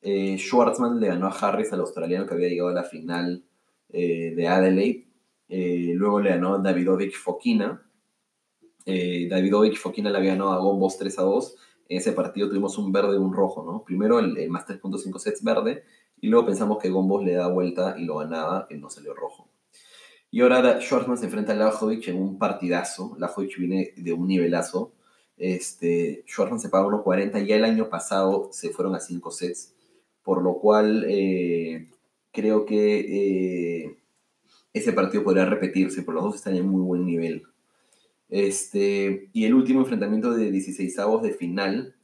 eh, 0.02 0.38
Schwartzman 0.38 1.00
le 1.00 1.08
ganó 1.08 1.28
a 1.28 1.32
Harris, 1.32 1.74
al 1.74 1.82
australiano 1.82 2.26
que 2.26 2.34
había 2.34 2.50
llegado 2.50 2.70
a 2.70 2.74
la 2.74 2.84
final 2.84 3.44
eh, 3.90 4.34
de 4.36 4.48
Adelaide. 4.48 5.08
luego 5.50 6.22
le 6.22 6.30
ganó 6.30 6.56
a 6.56 6.60
Davidovic 6.60 7.16
Fokina, 7.16 7.84
eh, 8.90 9.28
Davidovich 9.30 9.78
Fokina 9.78 10.10
le 10.10 10.18
había 10.18 10.32
ganado 10.32 10.54
a 10.54 10.60
Gombos 10.60 10.98
3 10.98 11.20
a 11.20 11.24
2. 11.24 11.56
En 11.90 11.98
ese 11.98 12.12
partido 12.12 12.50
tuvimos 12.50 12.78
un 12.78 12.92
verde 12.92 13.16
y 13.16 13.20
un 13.20 13.34
rojo, 13.34 13.64
¿no? 13.64 13.84
Primero 13.84 14.20
el, 14.20 14.50
más 14.50 14.68
3.5 14.68 15.20
sets 15.20 15.44
verde 15.44 15.84
y 16.20 16.28
luego 16.28 16.48
pensamos 16.48 16.80
que 16.80 16.90
Gombos 16.90 17.24
le 17.24 17.34
da 17.34 17.48
vuelta 17.48 17.96
y 17.98 18.06
lo 18.06 18.18
ganaba, 18.18 18.68
que 18.68 18.78
no 18.78 18.90
salió 18.90 19.14
rojo. 19.14 19.50
Y 20.30 20.42
ahora 20.42 20.82
Schwartzman 20.82 21.18
se 21.18 21.26
enfrenta 21.26 21.54
a 21.54 21.56
Lajovic 21.56 22.08
en 22.10 22.22
un 22.22 22.38
partidazo. 22.38 23.16
Lajovic 23.18 23.58
viene 23.58 23.94
de 23.96 24.14
un 24.14 24.28
nivelazo. 24.28 24.94
Este, 25.38 26.24
Schwartzman 26.28 26.60
se 26.60 26.70
paga 26.70 26.88
1.40. 26.88 27.46
Ya 27.46 27.56
el 27.56 27.64
año 27.64 27.90
pasado 27.90 28.50
se 28.52 28.70
fueron 28.72 28.96
a 28.96 29.00
5 29.00 29.32
sets. 29.32 29.74
Por 30.24 30.44
lo 30.44 30.60
cual 30.60 31.06
eh, 31.08 31.90
creo 32.34 32.66
que 32.66 33.86
eh, 33.86 33.98
ese 34.74 34.92
partido 34.92 35.24
podría 35.24 35.46
repetirse. 35.46 36.04
Por 36.04 36.16
los 36.16 36.26
dos 36.26 36.36
están 36.36 36.56
en 36.58 36.68
muy 36.68 36.82
buen 36.82 37.06
nivel. 37.06 37.44
Este, 38.30 39.30
y 39.34 39.46
el 39.46 39.54
último 39.54 39.82
enfrentamiento 39.82 40.32
de 40.32 40.52
16 40.52 41.00
avos 41.00 41.24
de 41.24 41.32
final. 41.32 41.96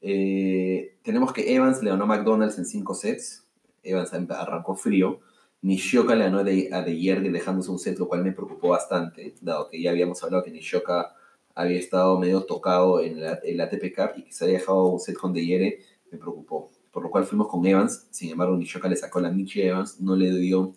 Eh, 0.00 0.98
tenemos 1.02 1.32
que 1.32 1.54
Evans 1.54 1.82
le 1.82 1.90
ganó 1.90 2.04
a 2.04 2.06
McDonald's 2.06 2.58
en 2.58 2.66
5 2.66 2.94
sets. 2.94 3.44
Evans 3.82 4.12
arrancó 4.12 4.74
frío. 4.74 5.20
Nishioka 5.62 6.14
le 6.14 6.24
ganó 6.24 6.38
a 6.38 6.44
De 6.44 6.98
Yergue 6.98 7.30
dejándose 7.30 7.70
un 7.70 7.78
set, 7.78 7.98
lo 7.98 8.06
cual 8.08 8.22
me 8.22 8.32
preocupó 8.32 8.68
bastante, 8.68 9.34
dado 9.40 9.68
que 9.68 9.82
ya 9.82 9.90
habíamos 9.90 10.22
hablado 10.22 10.44
que 10.44 10.52
Nishioka 10.52 11.16
había 11.54 11.78
estado 11.78 12.16
medio 12.18 12.44
tocado 12.44 13.00
en 13.00 13.20
la, 13.20 13.34
el 13.42 13.60
ATP 13.60 13.92
Cup 13.94 14.10
y 14.16 14.22
que 14.22 14.32
se 14.32 14.44
había 14.44 14.58
dejado 14.58 14.86
un 14.86 15.00
set 15.00 15.16
con 15.16 15.32
De 15.32 15.44
Yergue, 15.44 15.80
me 16.12 16.18
preocupó. 16.18 16.70
Por 16.92 17.02
lo 17.02 17.10
cual 17.10 17.24
fuimos 17.24 17.48
con 17.48 17.66
Evans. 17.66 18.06
Sin 18.10 18.30
embargo, 18.30 18.56
Nishioka 18.56 18.88
le 18.88 18.96
sacó 18.96 19.20
la 19.20 19.30
Michi 19.30 19.62
Evans, 19.62 20.00
no 20.00 20.14
le 20.14 20.30
dio 20.30 20.74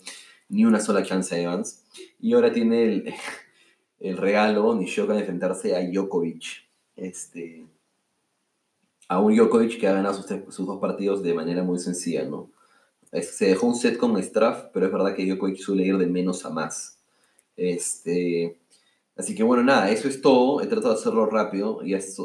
ni 0.49 0.65
una 0.65 0.79
sola 0.79 1.03
chance 1.03 1.33
a 1.35 1.39
Evans. 1.39 1.85
Y 2.19 2.33
ahora 2.33 2.51
tiene 2.51 2.83
el, 2.83 3.13
el 4.01 4.17
regalo 4.17 4.73
Nishioka 4.75 5.13
de 5.13 5.19
enfrentarse 5.19 5.75
a 5.75 5.81
Djokovic. 5.87 6.67
Este, 6.95 7.65
a 9.07 9.19
un 9.19 9.35
Djokovic 9.35 9.79
que 9.79 9.87
ha 9.87 9.93
ganado 9.93 10.15
sus, 10.15 10.65
dos 10.65 10.79
partidos 10.79 11.21
de 11.23 11.33
manera 11.33 11.63
muy 11.63 11.79
sencilla, 11.79 12.25
¿no? 12.25 12.49
Se 13.11 13.47
dejó 13.47 13.67
un 13.67 13.75
set 13.75 13.97
con 13.97 14.21
Straff, 14.21 14.69
pero 14.73 14.85
es 14.85 14.91
verdad 14.91 15.15
que 15.15 15.25
Djokovic 15.25 15.57
suele 15.57 15.83
ir 15.83 15.97
de 15.97 16.07
menos 16.07 16.45
a 16.45 16.49
más. 16.49 16.99
Este, 17.55 18.59
así 19.15 19.35
que 19.35 19.43
bueno, 19.43 19.63
nada, 19.63 19.91
eso 19.91 20.07
es 20.07 20.21
todo. 20.21 20.61
He 20.61 20.67
tratado 20.67 20.93
de 20.93 20.99
hacerlo 20.99 21.25
rápido, 21.27 21.83
ya 21.83 21.97
es, 21.97 22.17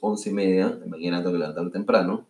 once 0.00 0.28
y 0.28 0.32
media, 0.32 0.78
mañana 0.86 1.18
tengo 1.18 1.32
que 1.32 1.38
levantarme 1.38 1.70
temprano. 1.70 2.26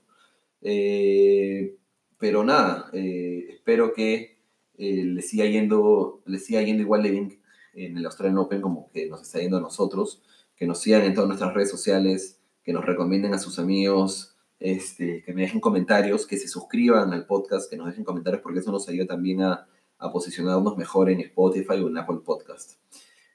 Eh, 0.61 1.76
pero 2.18 2.44
nada, 2.44 2.90
eh, 2.92 3.46
espero 3.50 3.92
que 3.92 4.38
eh, 4.78 5.04
le, 5.04 5.22
siga 5.22 5.46
yendo, 5.46 6.22
le 6.26 6.38
siga 6.38 6.62
yendo 6.62 6.83
igual 6.83 7.02
de 7.02 7.11
bien 7.11 7.43
en 7.74 7.96
el 7.96 8.06
Australian 8.06 8.38
Open 8.38 8.60
como 8.60 8.90
que 8.90 9.08
nos 9.08 9.22
está 9.22 9.40
yendo 9.40 9.58
a 9.58 9.60
nosotros, 9.60 10.22
que 10.56 10.66
nos 10.66 10.80
sigan 10.80 11.02
en 11.02 11.14
todas 11.14 11.28
nuestras 11.28 11.54
redes 11.54 11.70
sociales, 11.70 12.40
que 12.62 12.72
nos 12.72 12.84
recomienden 12.84 13.34
a 13.34 13.38
sus 13.38 13.58
amigos, 13.58 14.37
este, 14.60 15.22
que 15.24 15.32
me 15.34 15.42
dejen 15.42 15.60
comentarios, 15.60 16.26
que 16.26 16.38
se 16.38 16.48
suscriban 16.48 17.12
al 17.12 17.26
podcast, 17.26 17.70
que 17.70 17.76
nos 17.76 17.87
dejen 17.87 18.04
comentarios 18.04 18.42
porque 18.42 18.60
eso 18.60 18.72
nos 18.72 18.88
ayuda 18.88 19.06
también 19.06 19.42
a, 19.42 19.66
a 19.98 20.12
posicionarnos 20.12 20.76
mejor 20.76 21.10
en 21.10 21.20
Spotify 21.20 21.80
o 21.80 21.88
en 21.88 21.98
Apple 21.98 22.20
Podcast. 22.24 22.74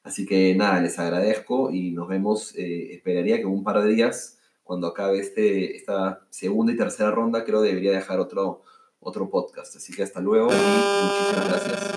Así 0.03 0.25
que 0.25 0.55
nada, 0.55 0.81
les 0.81 0.97
agradezco 0.97 1.71
y 1.71 1.91
nos 1.91 2.07
vemos, 2.07 2.55
eh, 2.55 2.93
esperaría 2.93 3.37
que 3.37 3.45
un 3.45 3.63
par 3.63 3.81
de 3.81 3.89
días, 3.89 4.39
cuando 4.63 4.87
acabe 4.87 5.19
este, 5.19 5.75
esta 5.75 6.25
segunda 6.29 6.71
y 6.71 6.77
tercera 6.77 7.11
ronda, 7.11 7.43
creo 7.43 7.61
debería 7.61 7.91
dejar 7.91 8.19
otro, 8.19 8.63
otro 8.99 9.29
podcast. 9.29 9.75
Así 9.75 9.93
que 9.93 10.03
hasta 10.03 10.21
luego 10.21 10.49
y 10.51 10.55
muchísimas 10.55 11.49
gracias. 11.49 11.79